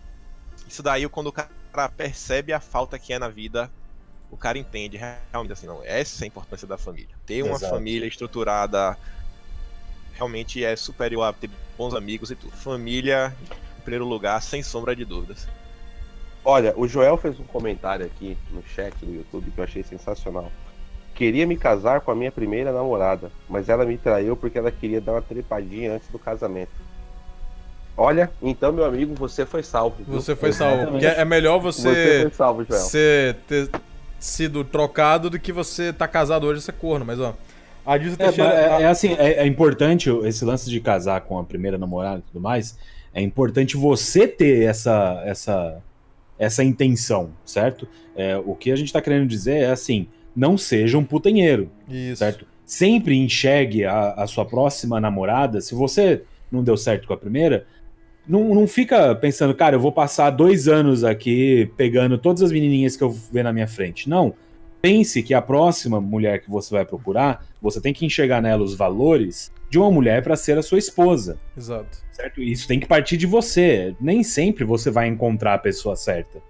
[0.67, 3.71] Isso daí, quando o cara percebe a falta que é na vida,
[4.31, 7.15] o cara entende realmente assim, não, essa é a importância da família.
[7.27, 7.73] Ter uma Exato.
[7.75, 8.97] família estruturada
[10.15, 12.53] realmente é superior a ter bons amigos e tudo.
[12.53, 13.35] Família,
[13.79, 15.49] em primeiro lugar, sem sombra de dúvidas.
[16.45, 20.51] Olha, o Joel fez um comentário aqui no chat do YouTube que eu achei sensacional.
[21.15, 25.01] Queria me casar com a minha primeira namorada, mas ela me traiu porque ela queria
[25.01, 26.71] dar uma trepadinha antes do casamento.
[27.97, 29.97] Olha, então, meu amigo, você foi salvo.
[30.05, 30.15] Viu?
[30.15, 30.93] Você foi salvo.
[30.93, 32.81] Porque é melhor você, você, foi salvo, Joel.
[32.81, 33.69] você ter,
[34.19, 37.35] sido trocado do que você tá casado hoje e ser corno, mas ó.
[37.85, 38.55] A Dilsa é, Teixeira.
[38.55, 42.23] É, é assim, é, é, importante esse lance de casar com a primeira namorada e
[42.23, 42.79] tudo mais.
[43.15, 45.83] É importante você ter essa, essa,
[46.39, 47.89] essa intenção, certo?
[48.15, 50.07] É, o que a gente tá querendo dizer é assim:
[50.37, 51.71] não seja um putanheiro.
[51.89, 52.19] Isso.
[52.19, 52.47] Certo?
[52.65, 55.61] Sempre enxergue a, a sua próxima namorada.
[55.61, 57.67] Se você não deu certo com a primeira,
[58.29, 62.97] não, não fica pensando, cara, eu vou passar dois anos aqui pegando todas as menininhas
[62.97, 64.09] que eu ver na minha frente.
[64.09, 64.35] Não.
[64.81, 68.75] Pense que a próxima mulher que você vai procurar, você tem que enxergar nela os
[68.75, 71.39] valores de uma mulher para ser a sua esposa.
[71.57, 71.99] Exato.
[72.13, 72.41] Certo?
[72.43, 73.97] Isso tem que partir de você.
[74.01, 76.41] Nem sempre você vai encontrar a pessoa certa.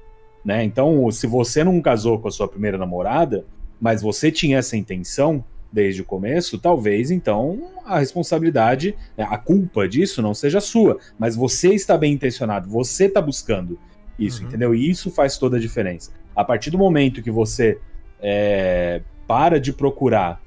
[0.44, 0.64] Né?
[0.64, 3.46] Então, se você não casou com a sua primeira namorada,
[3.80, 9.88] mas você tinha essa intenção, desde o começo, talvez então a responsabilidade, né, a culpa
[9.88, 13.78] disso não seja sua, mas você está bem intencionado, você está buscando
[14.18, 14.48] isso, uhum.
[14.48, 14.74] entendeu?
[14.74, 16.12] E isso faz toda a diferença.
[16.34, 17.78] A partir do momento que você
[18.20, 20.40] é, para de procurar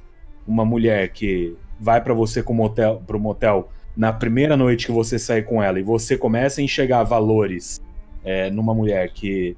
[0.48, 5.20] uma mulher que vai para você para motel, pro motel na primeira noite que você
[5.20, 7.82] sai com ela e você começa a enxergar valores
[8.24, 9.56] é, numa mulher que,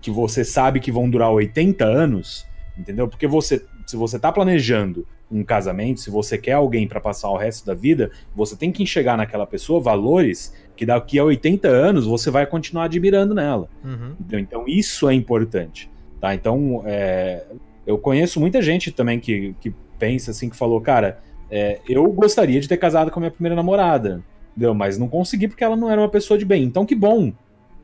[0.00, 2.46] que você sabe que vão durar 80 anos,
[2.78, 3.08] entendeu?
[3.08, 7.36] Porque você se você está planejando um casamento, se você quer alguém para passar o
[7.36, 12.06] resto da vida, você tem que enxergar naquela pessoa valores que daqui a 80 anos
[12.06, 13.68] você vai continuar admirando nela.
[13.84, 14.14] Uhum.
[14.20, 15.90] Então, então, isso é importante.
[16.20, 16.34] Tá?
[16.34, 17.44] Então, é,
[17.86, 21.20] eu conheço muita gente também que, que pensa assim, que falou, cara,
[21.50, 24.74] é, eu gostaria de ter casado com a minha primeira namorada, entendeu?
[24.74, 26.64] mas não consegui porque ela não era uma pessoa de bem.
[26.64, 27.32] Então, que bom,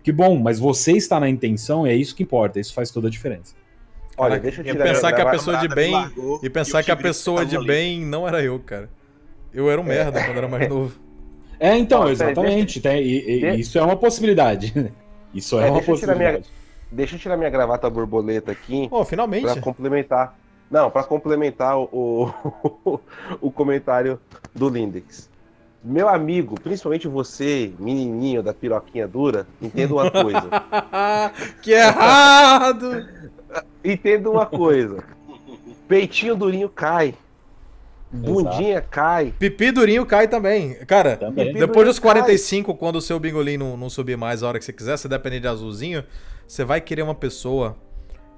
[0.03, 3.09] que bom, mas você está na intenção e é isso que importa, isso faz toda
[3.09, 3.55] a diferença.
[4.21, 5.95] Olha, deixa eu tirar e pensar que a pessoa de bem
[6.43, 8.89] e pensar que a pessoa de bem não era eu, cara.
[9.53, 10.25] Eu era um merda é.
[10.25, 10.95] quando era mais novo.
[11.59, 12.81] É, então, exatamente.
[12.81, 12.97] Deixa...
[12.97, 14.93] Tem, e, e, isso é uma possibilidade.
[15.35, 16.39] Isso é, é uma possibilidade.
[16.39, 16.43] Minha,
[16.91, 18.89] deixa eu tirar minha gravata borboleta aqui.
[18.91, 19.45] Oh, finalmente.
[19.45, 20.39] Pra complementar.
[20.71, 22.33] Não, para complementar o,
[22.85, 23.01] o,
[23.41, 24.21] o comentário
[24.55, 25.31] do Lindex.
[25.83, 30.49] Meu amigo, principalmente você, menininho da piroquinha dura, entenda uma coisa.
[31.62, 33.09] que errado!
[33.84, 35.03] Entenda uma coisa.
[35.88, 37.14] Peitinho durinho cai.
[38.12, 38.88] Bundinha Exato.
[38.90, 39.34] cai.
[39.38, 40.74] Pipi durinho cai também.
[40.86, 41.53] Cara, também.
[41.53, 42.78] depois dos 45, cai.
[42.78, 45.40] quando o seu bingolim não, não subir mais a hora que você quiser, se depender
[45.40, 46.05] de azulzinho,
[46.46, 47.76] você vai querer uma pessoa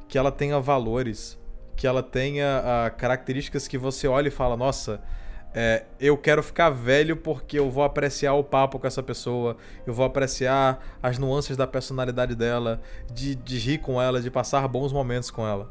[0.07, 1.39] que ela tenha valores,
[1.75, 5.01] que ela tenha uh, características que você olha e fala, nossa,
[5.55, 9.93] é, eu quero ficar velho porque eu vou apreciar o papo com essa pessoa, eu
[9.93, 12.81] vou apreciar as nuances da personalidade dela,
[13.13, 15.71] de, de rir com ela, de passar bons momentos com ela.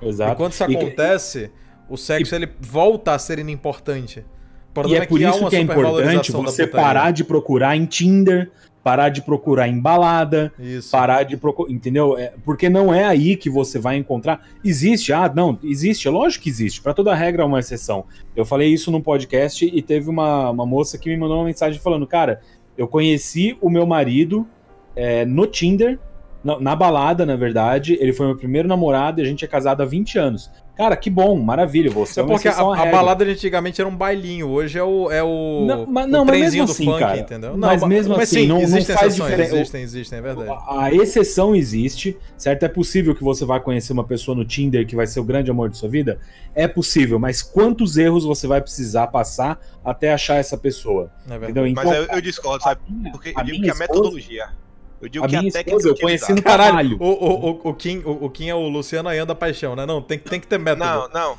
[0.00, 0.32] Exato.
[0.32, 1.50] E quando isso acontece,
[1.88, 2.36] o sexo e...
[2.36, 4.24] ele volta a ser inimportante.
[4.86, 8.50] E é, é por isso que é importante você parar de procurar em Tinder,
[8.82, 10.90] parar de procurar em balada, Isso.
[10.90, 12.16] parar de procurar, entendeu?
[12.16, 14.46] É, porque não é aí que você vai encontrar.
[14.64, 16.80] Existe, ah, não, existe, é lógico que existe.
[16.80, 18.04] Para toda regra há uma exceção.
[18.34, 21.80] Eu falei isso no podcast e teve uma, uma moça que me mandou uma mensagem
[21.80, 22.40] falando, cara,
[22.76, 24.46] eu conheci o meu marido
[24.94, 25.98] é, no Tinder,
[26.42, 27.96] na, na, balada, na verdade.
[28.00, 30.50] Ele foi meu primeiro namorado e a gente é casado há 20 anos.
[30.78, 31.90] Cara, que bom, maravilha.
[31.90, 35.20] Você é, é porque a, a, balada antigamente era um bailinho, hoje é o, é
[35.20, 37.56] o, não, mas, não, o mas mesmo assim, funk, cara, entendeu?
[37.56, 39.56] Não, mas mesmo mas, assim, sim, não, não faz diferença.
[39.56, 40.56] Existem, existem, é verdade.
[40.68, 42.62] A exceção existe, certo?
[42.62, 45.50] É possível que você vá conhecer uma pessoa no Tinder que vai ser o grande
[45.50, 46.20] amor de sua vida?
[46.54, 51.10] É possível, mas quantos erros você vai precisar passar até achar essa pessoa?
[51.28, 51.66] É entendeu?
[51.66, 52.80] Então, mas eu, eu discordo, sabe?
[53.10, 54.48] Porque eu digo que a metodologia
[55.00, 56.96] eu digo a que minha até esposa, que eu conheci no caralho.
[57.00, 59.86] O, o, o, o, Kim, o, o Kim é o Luciano Ayan da paixão, né?
[59.86, 60.84] Não, tem, tem que ter método.
[60.84, 61.38] Não, não.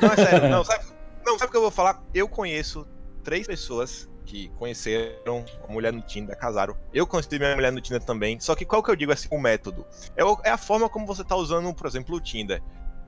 [0.00, 0.48] Não, é sério.
[0.48, 0.84] não, sabe,
[1.24, 2.02] não, sabe o que eu vou falar?
[2.14, 2.86] Eu conheço
[3.22, 6.76] três pessoas que conheceram a mulher no Tinder, casaram.
[6.92, 8.40] Eu conheci minha mulher no Tinder também.
[8.40, 9.86] Só que qual que eu digo assim, o método?
[10.16, 12.62] É, o, é a forma como você tá usando, por exemplo, o Tinder.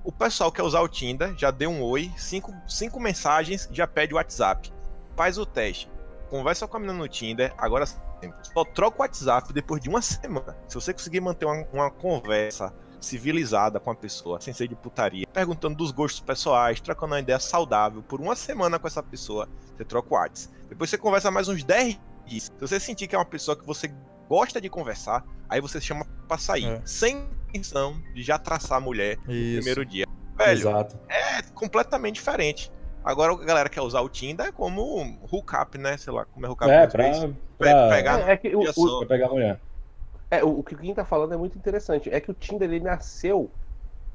[0.04, 4.14] O pessoal quer usar o Tinder, já deu um oi, cinco, cinco mensagens, já pede
[4.14, 4.72] o WhatsApp.
[5.16, 5.90] Faz o teste.
[6.28, 7.86] Conversa com a menina no Tinder, agora
[8.42, 10.56] só troca o WhatsApp depois de uma semana.
[10.68, 15.26] Se você conseguir manter uma, uma conversa civilizada com a pessoa, sem ser de putaria,
[15.32, 19.84] perguntando dos gostos pessoais, trocando uma ideia saudável por uma semana com essa pessoa, você
[19.84, 20.56] troca o WhatsApp.
[20.68, 22.44] Depois você conversa mais uns 10 dias.
[22.44, 23.92] Se você sentir que é uma pessoa que você
[24.28, 26.66] gosta de conversar, aí você chama pra sair.
[26.66, 26.82] É.
[26.84, 29.28] Sem intenção de já traçar a mulher Isso.
[29.28, 30.06] no primeiro dia.
[30.36, 30.98] Velho, Exato.
[31.08, 32.70] é completamente diferente.
[33.06, 35.96] Agora a galera quer usar o Tinder como hookup, né?
[35.96, 36.68] Sei lá, como é hookup.
[36.68, 39.60] É, pra, pra, pegar, é, é que o, o, pra pegar a mulher.
[40.28, 42.10] É, o, o que o Kim tá falando é muito interessante.
[42.10, 43.48] É que o Tinder ele nasceu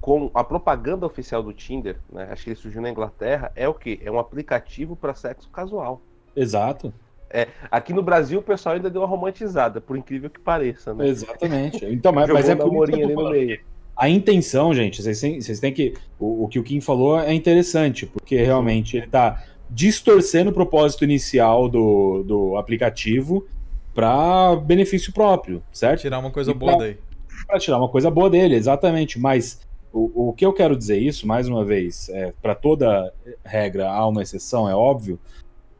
[0.01, 2.27] com a propaganda oficial do Tinder, né?
[2.31, 3.49] Acho que ele surgiu na Inglaterra.
[3.55, 3.97] É o que?
[4.03, 6.01] É um aplicativo para sexo casual.
[6.35, 6.93] Exato.
[7.29, 11.07] É, aqui no Brasil o pessoal ainda deu uma romantizada, por incrível que pareça, né?
[11.07, 11.85] Exatamente.
[11.85, 13.70] Então, mas, mas é por isso ali no meio.
[14.01, 15.93] A intenção, gente, vocês têm, vocês têm que.
[16.19, 21.03] O, o, que o Kim falou é interessante, porque realmente ele está distorcendo o propósito
[21.03, 23.45] inicial do, do aplicativo
[23.93, 26.01] para benefício próprio, certo?
[26.01, 26.97] Tirar uma coisa e boa pra, daí.
[27.45, 29.19] Para tirar uma coisa boa dele, exatamente.
[29.19, 29.61] Mas
[29.93, 33.13] o, o que eu quero dizer isso, mais uma vez, é, para toda
[33.45, 35.19] regra há uma exceção, é óbvio,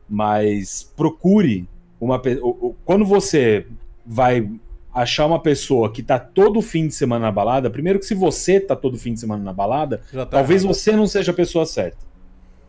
[0.08, 1.68] mas procure
[2.00, 2.22] uma.
[2.86, 3.66] Quando você
[4.06, 4.48] vai
[4.94, 8.60] achar uma pessoa que tá todo fim de semana na balada, primeiro que se você
[8.60, 10.76] tá todo fim de semana na balada, tá talvez errado.
[10.76, 11.98] você não seja a pessoa certa.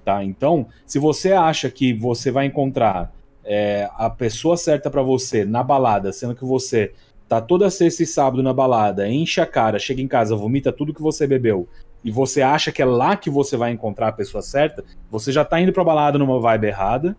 [0.04, 0.22] Tá?
[0.24, 3.12] Então, se você acha que você vai encontrar
[3.44, 6.92] é, a pessoa certa para você na balada, sendo que você
[7.28, 10.92] tá toda sexta e sábado na balada, enche a cara, chega em casa, vomita tudo
[10.92, 11.68] que você bebeu,
[12.04, 15.44] e você acha que é lá que você vai encontrar a pessoa certa, você já
[15.44, 17.16] tá indo pra balada numa vibe errada,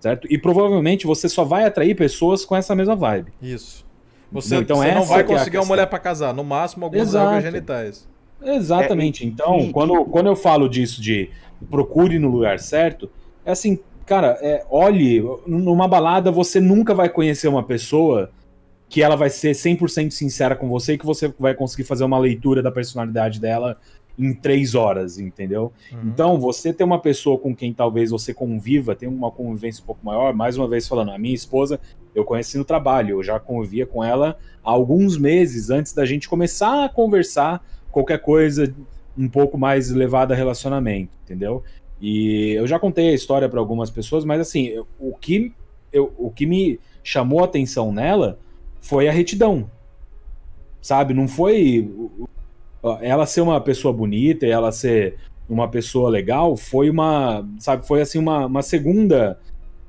[0.00, 0.26] certo?
[0.30, 3.32] E provavelmente você só vai atrair pessoas com essa mesma vibe.
[3.40, 3.86] Isso.
[4.32, 7.08] Você, então, você não vai é conseguir é uma mulher para casar, no máximo algumas
[7.08, 7.40] Exato.
[7.40, 8.08] genitais.
[8.42, 9.24] Exatamente.
[9.24, 11.30] É, então, e, quando, quando eu falo disso de
[11.70, 13.10] procure no lugar certo,
[13.44, 18.30] é assim, cara, é, olhe, numa balada você nunca vai conhecer uma pessoa
[18.88, 22.18] que ela vai ser 100% sincera com você e que você vai conseguir fazer uma
[22.18, 23.78] leitura da personalidade dela
[24.18, 25.72] em três horas, entendeu?
[25.90, 26.00] Uhum.
[26.04, 30.04] Então, você ter uma pessoa com quem talvez você conviva, tem uma convivência um pouco
[30.04, 31.80] maior, mais uma vez falando, a minha esposa
[32.14, 36.28] eu conheci no trabalho, eu já convivia com ela há alguns meses antes da gente
[36.28, 38.74] começar a conversar qualquer coisa
[39.16, 41.62] um pouco mais levada a relacionamento, entendeu?
[42.00, 45.52] E eu já contei a história para algumas pessoas, mas assim, o que,
[45.92, 48.38] eu, o que me chamou a atenção nela
[48.80, 49.70] foi a retidão,
[50.80, 51.14] sabe?
[51.14, 51.88] Não foi
[53.00, 55.16] ela ser uma pessoa bonita e ela ser
[55.48, 59.38] uma pessoa legal foi uma, sabe, foi assim uma, uma segunda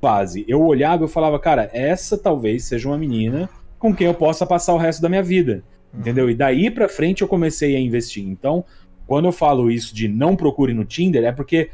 [0.00, 0.44] fase.
[0.46, 4.74] Eu olhava e falava, cara, essa talvez seja uma menina com quem eu possa passar
[4.74, 5.62] o resto da minha vida.
[5.92, 6.00] Uhum.
[6.00, 6.30] Entendeu?
[6.30, 8.24] E daí pra frente eu comecei a investir.
[8.24, 8.64] Então,
[9.06, 11.70] quando eu falo isso de não procure no Tinder, é porque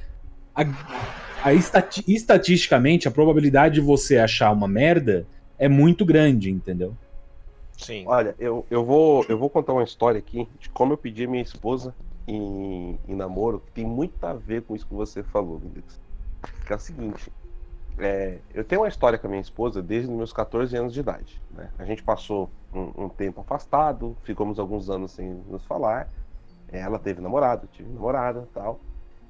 [0.55, 0.64] a,
[1.43, 5.27] a estati estatisticamente a probabilidade de você achar uma merda
[5.59, 6.97] é muito grande, entendeu?
[7.81, 8.05] Sim.
[8.07, 11.28] Olha, eu, eu, vou, eu vou contar uma história aqui de como eu pedi a
[11.28, 11.95] minha esposa
[12.28, 15.99] em, em namoro, que tem muito a ver com isso que você falou, Mendix.
[16.66, 17.33] Que é o seguinte,
[17.99, 21.01] é, eu tenho uma história com a minha esposa desde os meus 14 anos de
[21.01, 21.41] idade.
[21.51, 21.70] Né?
[21.78, 26.09] A gente passou um, um, tempo afastado, ficamos alguns anos sem nos falar.
[26.70, 28.78] Ela teve namorado, tive namorada tal.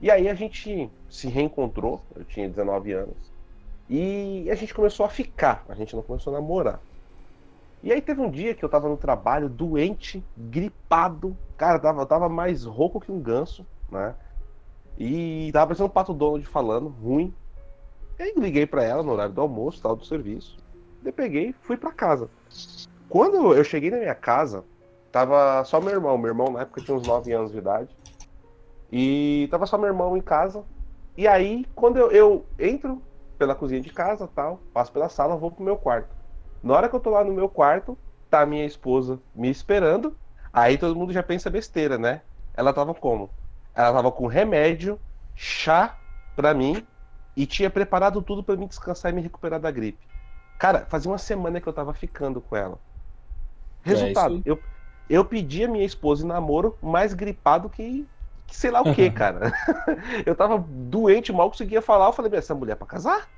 [0.01, 3.33] E aí a gente se reencontrou, eu tinha 19 anos,
[3.89, 6.81] e a gente começou a ficar, a gente não começou a namorar.
[7.83, 11.37] E aí teve um dia que eu tava no trabalho, doente, gripado.
[11.57, 14.15] Cara, tava, tava mais rouco que um ganso, né?
[14.99, 17.35] E tava parecendo um pato Donald falando, ruim.
[18.19, 20.59] E aí liguei para ela no horário do almoço, tal, do serviço.
[21.03, 22.29] Eu peguei fui para casa.
[23.09, 24.63] Quando eu cheguei na minha casa,
[25.11, 26.19] tava só meu irmão.
[26.19, 27.89] Meu irmão na época tinha uns 9 anos de idade.
[28.93, 30.63] E tava só meu irmão em casa.
[31.17, 33.01] E aí, quando eu, eu entro
[33.39, 36.20] pela cozinha de casa, tal, passo pela sala, vou pro meu quarto.
[36.63, 37.97] Na hora que eu tô lá no meu quarto,
[38.29, 40.17] tá minha esposa me esperando.
[40.53, 42.23] Aí todo mundo já pensa besteira, né?
[42.55, 43.31] Ela tava como?
[43.75, 44.99] Ela tava com remédio,
[45.35, 45.97] chá
[46.35, 46.87] pra mim
[47.37, 50.07] e tinha preparado tudo para mim descansar e me recuperar da gripe.
[50.59, 52.79] Cara, fazia uma semana que eu tava ficando com ela.
[53.83, 54.61] Resultado, é eu,
[55.09, 58.07] eu pedi a minha esposa em namoro mais gripado que,
[58.47, 59.53] que sei lá o que, cara.
[60.27, 62.07] eu tava doente, mal conseguia falar.
[62.07, 63.29] Eu falei, essa mulher é pra casar?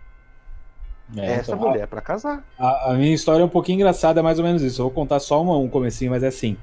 [1.17, 2.45] É, Essa então, mulher é pra casar.
[2.59, 4.81] A, a, minha história é um pouquinho engraçada, é mais ou menos isso.
[4.81, 6.57] Eu vou contar só uma, um comecinho, mas é assim.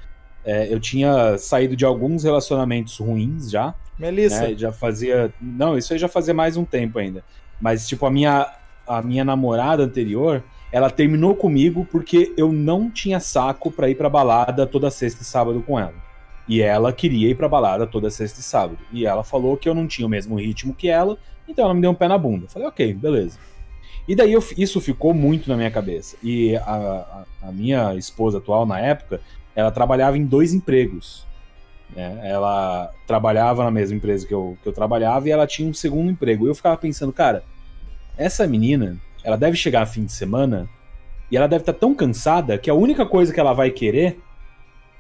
[0.44, 3.76] É, eu tinha saído de alguns relacionamentos ruins já.
[3.98, 4.48] Melissa.
[4.48, 5.32] Né, já fazia.
[5.40, 7.24] Não, isso aí já fazia mais um tempo ainda.
[7.60, 8.48] Mas, tipo, a minha,
[8.88, 14.10] a minha namorada anterior, ela terminou comigo porque eu não tinha saco para ir pra
[14.10, 15.94] balada toda sexta e sábado com ela.
[16.48, 18.80] E ela queria ir pra balada toda sexta e sábado.
[18.92, 21.82] E ela falou que eu não tinha o mesmo ritmo que ela, então ela me
[21.82, 22.46] deu um pé na bunda.
[22.46, 23.38] Eu falei, ok, beleza.
[24.08, 26.18] E daí eu, isso ficou muito na minha cabeça.
[26.24, 29.22] E a, a, minha esposa atual, na época,
[29.56, 31.26] ela trabalhava em dois empregos.
[31.96, 32.20] Né?
[32.24, 36.10] Ela trabalhava na mesma empresa que eu, que eu trabalhava e ela tinha um segundo
[36.10, 36.48] emprego.
[36.48, 37.44] Eu ficava pensando, cara,
[38.18, 40.68] essa menina, ela deve chegar fim de semana
[41.32, 44.20] e ela deve estar tá tão cansada que a única coisa que ela vai querer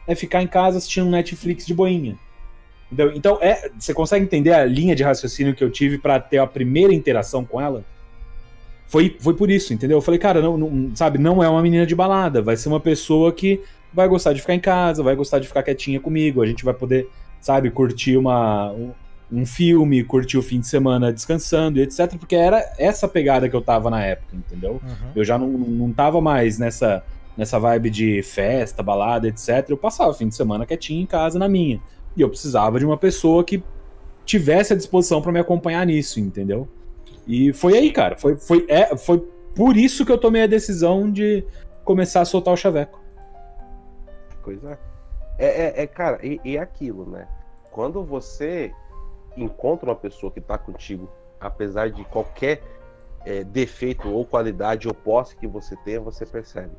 [0.08, 2.18] é ficar em casa assistindo Netflix de boinha.
[2.92, 6.40] Então, então é, você consegue entender a linha de raciocínio que eu tive para ter
[6.40, 7.84] a primeira interação com ela?
[8.90, 10.00] Foi, foi por isso, entendeu?
[10.00, 12.80] Eu falei, cara, não, não, sabe, não é uma menina de balada, vai ser uma
[12.80, 13.62] pessoa que
[13.94, 16.74] vai gostar de ficar em casa, vai gostar de ficar quietinha comigo, a gente vai
[16.74, 17.08] poder,
[17.40, 18.74] sabe, curtir uma,
[19.32, 23.56] um, filme, curtir o fim de semana descansando e etc, porque era essa pegada que
[23.56, 24.82] eu tava na época, entendeu?
[24.84, 25.12] Uhum.
[25.16, 27.04] Eu já não, não tava mais nessa,
[27.38, 29.70] nessa vibe de festa, balada, etc.
[29.70, 31.80] Eu passava o fim de semana quietinho em casa na minha.
[32.18, 33.64] E eu precisava de uma pessoa que
[34.26, 36.68] tivesse a disposição para me acompanhar nisso, entendeu?
[37.30, 38.18] E foi aí, cara.
[38.18, 39.20] Foi, foi, é, foi
[39.56, 41.46] por isso que eu tomei a decisão de
[41.84, 43.00] começar a soltar o chaveco.
[44.44, 44.78] Pois é.
[45.38, 47.28] É, é, é cara, e, e aquilo, né?
[47.72, 48.74] Quando você
[49.38, 51.08] encontra uma pessoa que tá contigo,
[51.40, 52.64] apesar de qualquer
[53.24, 56.72] é, defeito ou qualidade ou posse que você tenha, você percebe.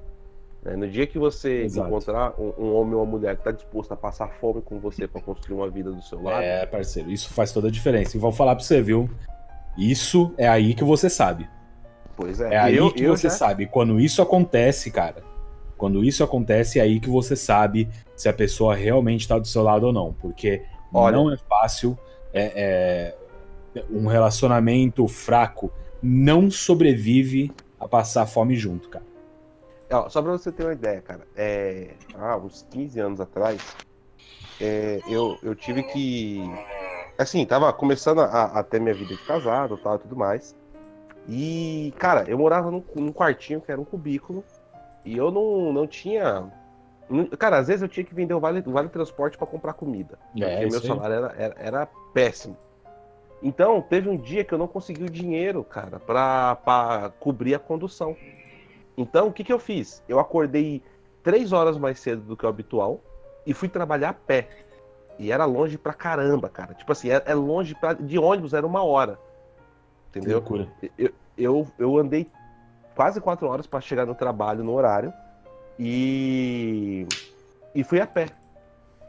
[0.64, 0.74] Né?
[0.74, 1.86] No dia que você Exato.
[1.86, 5.06] encontrar um, um, homem ou uma mulher que está disposto a passar fome com você
[5.06, 6.42] para construir uma vida do seu lado.
[6.42, 8.16] É, parceiro, isso faz toda a diferença.
[8.16, 9.08] E vou falar para você, viu?
[9.80, 11.48] Isso é aí que você sabe.
[12.14, 12.52] Pois é.
[12.52, 13.34] É aí eu, que eu você já...
[13.34, 13.66] sabe.
[13.66, 15.22] Quando isso acontece, cara,
[15.78, 19.62] quando isso acontece, é aí que você sabe se a pessoa realmente está do seu
[19.62, 20.12] lado ou não.
[20.12, 20.62] Porque
[20.92, 21.16] Olha...
[21.16, 21.98] não é fácil.
[22.32, 23.14] É,
[23.74, 25.72] é, um relacionamento fraco
[26.02, 29.04] não sobrevive a passar fome junto, cara.
[30.10, 31.26] Só pra você ter uma ideia, cara.
[31.34, 33.60] É, há uns 15 anos atrás,
[34.60, 36.38] é, eu, eu tive que
[37.22, 40.56] assim, tava começando a, a ter minha vida de casado tal, e tudo mais.
[41.28, 44.44] E, cara, eu morava num, num, quartinho que era um cubículo.
[45.04, 46.50] E eu não, não tinha.
[47.38, 50.18] cara, às vezes eu tinha que vender o vale, o vale transporte para comprar comida.
[50.36, 52.56] É, porque meu salário era, era, era, péssimo.
[53.42, 57.58] Então, teve um dia que eu não consegui o dinheiro, cara, pra, pra cobrir a
[57.58, 58.16] condução.
[58.96, 60.02] Então, o que, que eu fiz?
[60.08, 60.82] Eu acordei
[61.22, 63.00] três horas mais cedo do que o habitual
[63.46, 64.48] e fui trabalhar a pé.
[65.20, 66.72] E era longe pra caramba, cara.
[66.72, 69.20] Tipo assim, é, é longe pra, de ônibus, era uma hora.
[70.08, 70.42] Entendeu?
[70.96, 72.26] Eu, eu, eu andei
[72.96, 75.12] quase quatro horas para chegar no trabalho no horário.
[75.78, 77.06] E.
[77.74, 78.30] E fui a pé.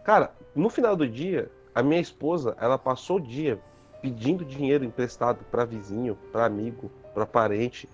[0.04, 3.58] Cara, no final do dia, a minha esposa, ela passou o dia
[4.02, 7.88] pedindo dinheiro emprestado para vizinho, para amigo, para parente,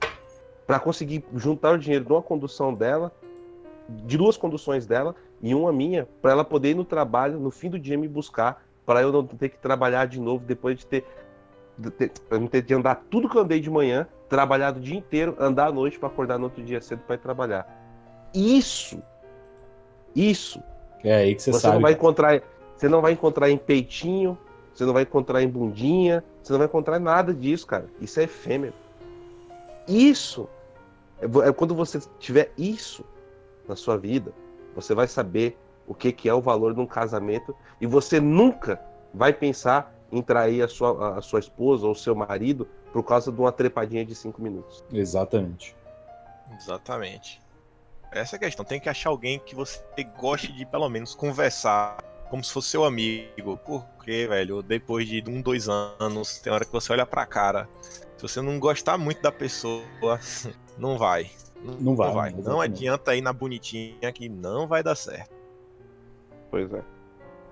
[0.66, 3.12] para conseguir juntar o dinheiro de uma condução dela,
[3.88, 7.70] de duas conduções dela e uma minha, para ela poder ir no trabalho no fim
[7.70, 11.06] do dia me buscar, para eu não ter que trabalhar de novo depois de ter,
[11.78, 14.98] de ter, não ter de andar tudo que eu andei de manhã, trabalhado o dia
[14.98, 17.68] inteiro, andar à noite para acordar no outro dia cedo para ir trabalhar.
[18.34, 19.02] Isso,
[20.16, 20.62] isso.
[21.04, 21.76] É aí que você, você sabe.
[21.76, 22.42] não vai encontrar,
[22.76, 24.38] você não vai encontrar em peitinho,
[24.74, 27.86] você não vai encontrar em bundinha, você não vai encontrar nada disso, cara.
[28.00, 28.74] Isso é efêmero.
[29.88, 30.48] Isso
[31.22, 33.04] é, é quando você tiver isso
[33.68, 34.32] na sua vida,
[34.78, 35.58] você vai saber
[35.88, 38.80] o que, que é o valor de um casamento e você nunca
[39.12, 43.42] vai pensar em trair a sua, a sua esposa ou seu marido por causa de
[43.42, 44.84] uma trepadinha de cinco minutos.
[44.94, 45.76] Exatamente.
[46.56, 47.42] Exatamente.
[48.12, 48.64] Essa é a questão.
[48.64, 49.82] Tem que achar alguém que você
[50.20, 51.98] goste de pelo menos conversar
[52.30, 53.58] como se fosse seu amigo.
[53.66, 57.68] Porque, velho, depois de um, dois anos, tem hora que você olha pra cara.
[57.82, 59.84] Se você não gostar muito da pessoa,
[60.78, 61.30] não vai.
[61.64, 62.08] Não, vai.
[62.08, 62.32] Não, vai.
[62.32, 65.36] não adianta ir na bonitinha que não vai dar certo.
[66.50, 66.84] Pois é.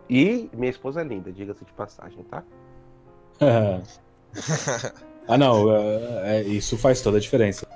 [0.09, 2.43] E minha esposa é linda, diga-se de passagem, tá?
[5.27, 5.75] ah, não.
[5.75, 7.67] É, é, isso faz toda a diferença.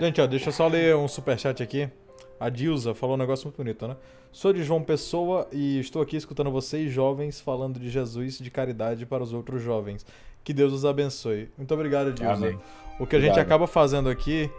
[0.00, 1.90] Gente, ó, deixa eu só ler um superchat aqui.
[2.38, 3.96] A Dilza falou um negócio muito bonito, né?
[4.30, 9.06] Sou de João Pessoa e estou aqui escutando vocês, jovens, falando de Jesus de caridade
[9.06, 10.04] para os outros jovens.
[10.44, 11.48] Que Deus os abençoe.
[11.56, 12.32] Muito obrigado, Dilza.
[12.32, 12.58] Amém.
[13.00, 14.50] O que a gente acaba fazendo aqui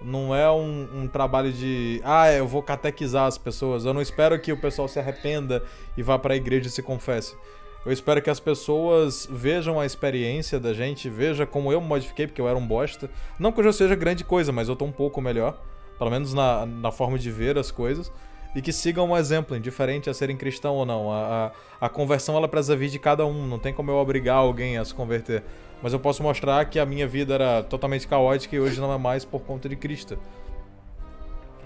[0.00, 2.00] não é um, um, trabalho de.
[2.02, 3.84] Ah, eu vou catequizar as pessoas.
[3.84, 5.62] Eu não espero que o pessoal se arrependa
[5.96, 7.36] e vá para a igreja e se confesse.
[7.84, 12.40] Eu espero que as pessoas vejam a experiência da gente, veja como eu modifiquei, porque
[12.40, 13.08] eu era um bosta.
[13.38, 15.56] Não que eu já seja grande coisa, mas eu tô um pouco melhor
[15.98, 18.10] pelo menos na, na forma de ver as coisas,
[18.54, 21.12] e que sigam um exemplo, indiferente a serem cristão ou não.
[21.12, 24.36] A, a, a, conversão ela precisa vir de cada um, não tem como eu obrigar
[24.36, 25.42] alguém a se converter.
[25.82, 28.96] Mas eu posso mostrar que a minha vida era totalmente caótica e hoje não é
[28.96, 30.18] mais por conta de Cristo.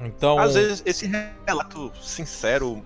[0.02, 0.38] Então.
[0.38, 1.08] Às vezes esse
[1.46, 2.82] relato sincero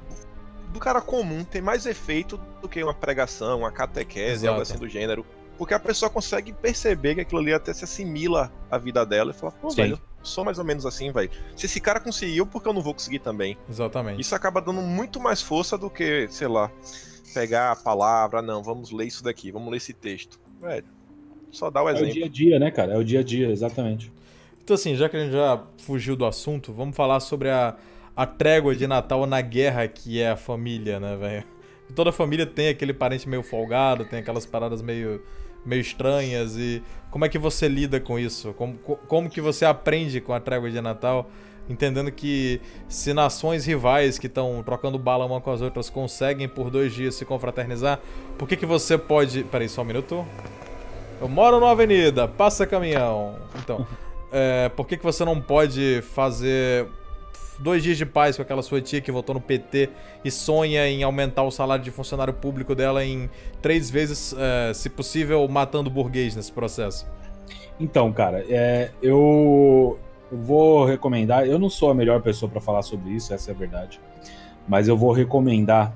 [0.71, 4.49] do cara comum tem mais efeito do que uma pregação, uma catequese, Exato.
[4.49, 5.25] algo assim do gênero.
[5.57, 9.35] Porque a pessoa consegue perceber que aquilo ali até se assimila à vida dela e
[9.35, 9.77] fala, pô, Sim.
[9.77, 11.31] velho, sou mais ou menos assim, velho.
[11.57, 13.57] Se esse cara conseguiu, por que eu não vou conseguir também?
[13.69, 14.21] Exatamente.
[14.21, 16.71] Isso acaba dando muito mais força do que, sei lá,
[17.33, 20.41] pegar a palavra, não, vamos ler isso daqui, vamos ler esse texto.
[20.61, 20.85] Velho,
[21.51, 22.09] só dá o exemplo.
[22.09, 22.95] É o dia a dia, né, cara?
[22.95, 24.13] É o dia a dia, exatamente.
[24.63, 27.77] Então, assim, já que a gente já fugiu do assunto, vamos falar sobre a,
[28.17, 31.45] a trégua de Natal na guerra que é a família, né, velho?
[31.95, 35.23] Toda família tem aquele parente meio folgado, tem aquelas paradas meio
[35.65, 38.53] meio estranhas e como é que você lida com isso?
[38.55, 41.31] Como, como que você aprende com a trégua de Natal,
[41.69, 46.71] entendendo que se nações rivais que estão trocando bala uma com as outras conseguem por
[46.71, 48.01] dois dias se confraternizar,
[48.37, 49.45] por que que você pode...
[49.45, 50.27] Peraí, só um minuto.
[51.21, 53.37] Eu moro numa avenida, passa caminhão.
[53.63, 53.87] Então,
[54.33, 56.89] é, por que que você não pode fazer
[57.59, 59.91] dois dias de paz com aquela sua tia que votou no PT
[60.25, 63.29] e sonha em aumentar o salário de funcionário público dela em
[63.61, 67.07] três vezes, é, se possível, matando burguês nesse processo?
[67.79, 69.99] Então, cara, é, eu
[70.31, 71.47] vou recomendar.
[71.47, 74.01] Eu não sou a melhor pessoa para falar sobre isso, essa é a verdade.
[74.67, 75.95] Mas eu vou recomendar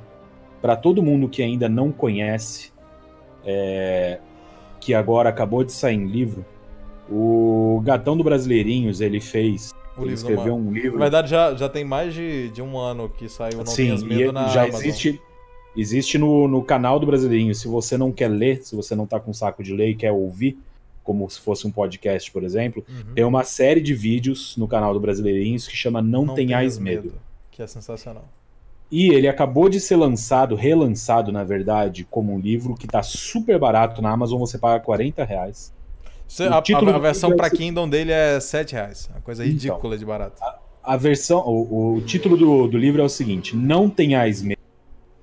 [0.61, 2.72] para todo mundo que ainda não conhece,
[3.44, 4.18] é,
[4.80, 6.44] que agora acabou de sair em livro,
[7.11, 10.99] o Gatão do Brasileirinhos ele fez o ele escreveu um livro.
[10.99, 14.03] Na verdade, já, já tem mais de, de um ano que saiu Não Sim, Tenhas
[14.03, 14.80] Medo na já Amazon.
[14.80, 15.20] existe
[15.78, 17.55] Existe no, no canal do Brasileirinho.
[17.55, 20.11] Se você não quer ler, se você não tá com saco de ler e quer
[20.11, 20.59] ouvir,
[21.05, 23.14] como se fosse um podcast, por exemplo, uhum.
[23.14, 27.05] tem uma série de vídeos no canal do Brasileirinhos que chama Não, não Tenhais medo.
[27.05, 27.20] medo.
[27.53, 28.24] Que é sensacional.
[28.90, 33.57] E ele acabou de ser lançado, relançado, na verdade, como um livro que tá super
[33.59, 35.72] barato na Amazon, você paga 40 reais.
[36.40, 39.08] A, a, a, versão para Kingdom dele é 7 reais.
[39.10, 40.42] Uma coisa então, ridícula então, de barato.
[40.42, 44.58] A, a versão, o, o, título do, do livro é o seguinte: Não tenhais medo.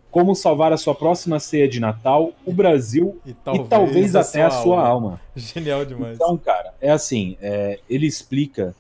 [0.10, 4.44] Como salvar a sua próxima ceia de Natal, o Brasil e talvez, e talvez até
[4.44, 4.88] a sua, alma.
[4.88, 5.22] alma.
[5.36, 6.16] Genial demais.
[6.16, 8.74] Então, cara, é assim: é, ele explica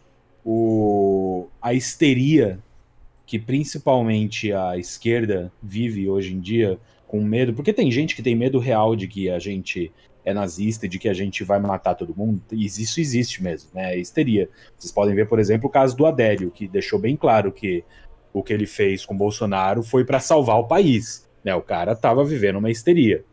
[0.45, 2.59] o, a histeria
[3.25, 8.35] que principalmente a esquerda vive hoje em dia com medo, porque tem gente que tem
[8.35, 9.91] medo real de que a gente
[10.25, 13.93] é nazista, de que a gente vai matar todo mundo, isso existe mesmo, né?
[13.93, 14.49] É histeria.
[14.75, 17.83] Vocês podem ver, por exemplo, o caso do Adélio, que deixou bem claro que
[18.33, 21.29] o que ele fez com Bolsonaro foi para salvar o país.
[21.43, 21.55] Né?
[21.55, 23.23] O cara estava vivendo uma histeria.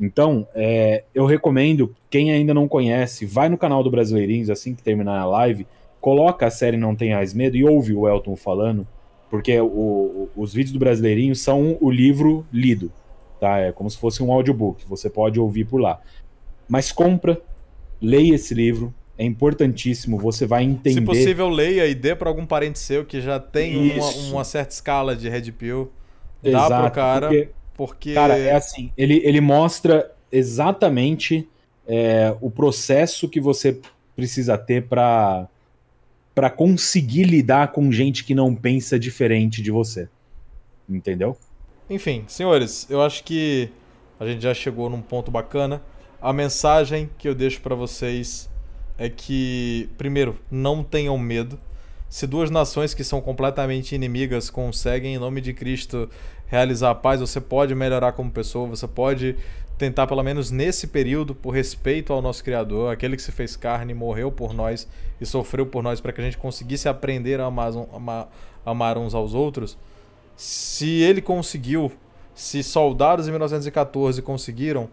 [0.00, 4.82] Então, é, eu recomendo, quem ainda não conhece, vai no canal do Brasileirinhos assim que
[4.82, 5.66] terminar a live,
[6.00, 8.88] coloca a série Não Tenhais Medo e ouve o Elton falando,
[9.28, 12.90] porque o, o, os vídeos do Brasileirinho são o livro lido.
[13.38, 13.58] tá?
[13.58, 16.00] É como se fosse um audiobook, você pode ouvir por lá.
[16.70, 17.42] Mas compra,
[18.00, 21.00] leia esse livro, é importantíssimo, você vai entender.
[21.00, 24.72] Se possível, leia e dê para algum parente seu que já tem uma, uma, certa
[24.72, 25.90] escala de Red Pill.
[26.40, 28.14] Dá Exato, pro cara, porque, porque...
[28.14, 31.46] Cara, é assim, ele, ele mostra exatamente
[31.88, 33.80] é, o processo que você
[34.14, 35.48] precisa ter para
[36.32, 40.08] para conseguir lidar com gente que não pensa diferente de você.
[40.88, 41.36] Entendeu?
[41.90, 43.68] Enfim, senhores, eu acho que
[44.18, 45.82] a gente já chegou num ponto bacana.
[46.22, 48.50] A mensagem que eu deixo para vocês
[48.98, 51.58] é que, primeiro, não tenham medo.
[52.10, 56.10] Se duas nações que são completamente inimigas conseguem, em nome de Cristo,
[56.46, 59.34] realizar a paz, você pode melhorar como pessoa, você pode
[59.78, 63.94] tentar, pelo menos nesse período, por respeito ao nosso Criador, aquele que se fez carne,
[63.94, 64.86] morreu por nós
[65.18, 68.28] e sofreu por nós para que a gente conseguisse aprender a amar, amar,
[68.66, 69.78] amar uns aos outros.
[70.36, 71.90] Se ele conseguiu,
[72.34, 74.90] se soldados em 1914 conseguiram,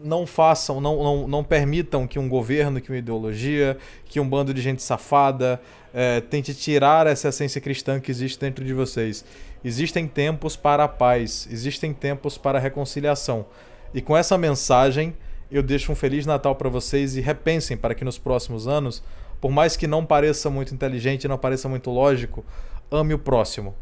[0.00, 4.52] não façam, não, não, não permitam que um governo, que uma ideologia, que um bando
[4.52, 5.60] de gente safada
[5.92, 9.24] é, tente tirar essa essência cristã que existe dentro de vocês.
[9.64, 13.46] Existem tempos para a paz, existem tempos para a reconciliação.
[13.94, 15.14] E com essa mensagem,
[15.50, 19.02] eu deixo um Feliz Natal para vocês e repensem para que nos próximos anos,
[19.40, 22.44] por mais que não pareça muito inteligente, não pareça muito lógico,
[22.90, 23.74] ame o próximo.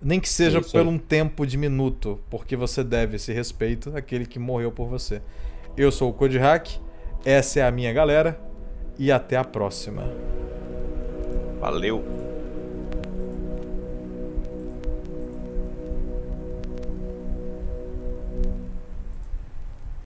[0.00, 4.38] Nem que seja por um tempo de minuto, porque você deve esse respeito àquele que
[4.38, 5.22] morreu por você.
[5.76, 6.68] Eu sou o Code Hack,
[7.24, 8.38] essa é a minha galera
[8.98, 10.04] e até a próxima.
[11.60, 12.25] Valeu!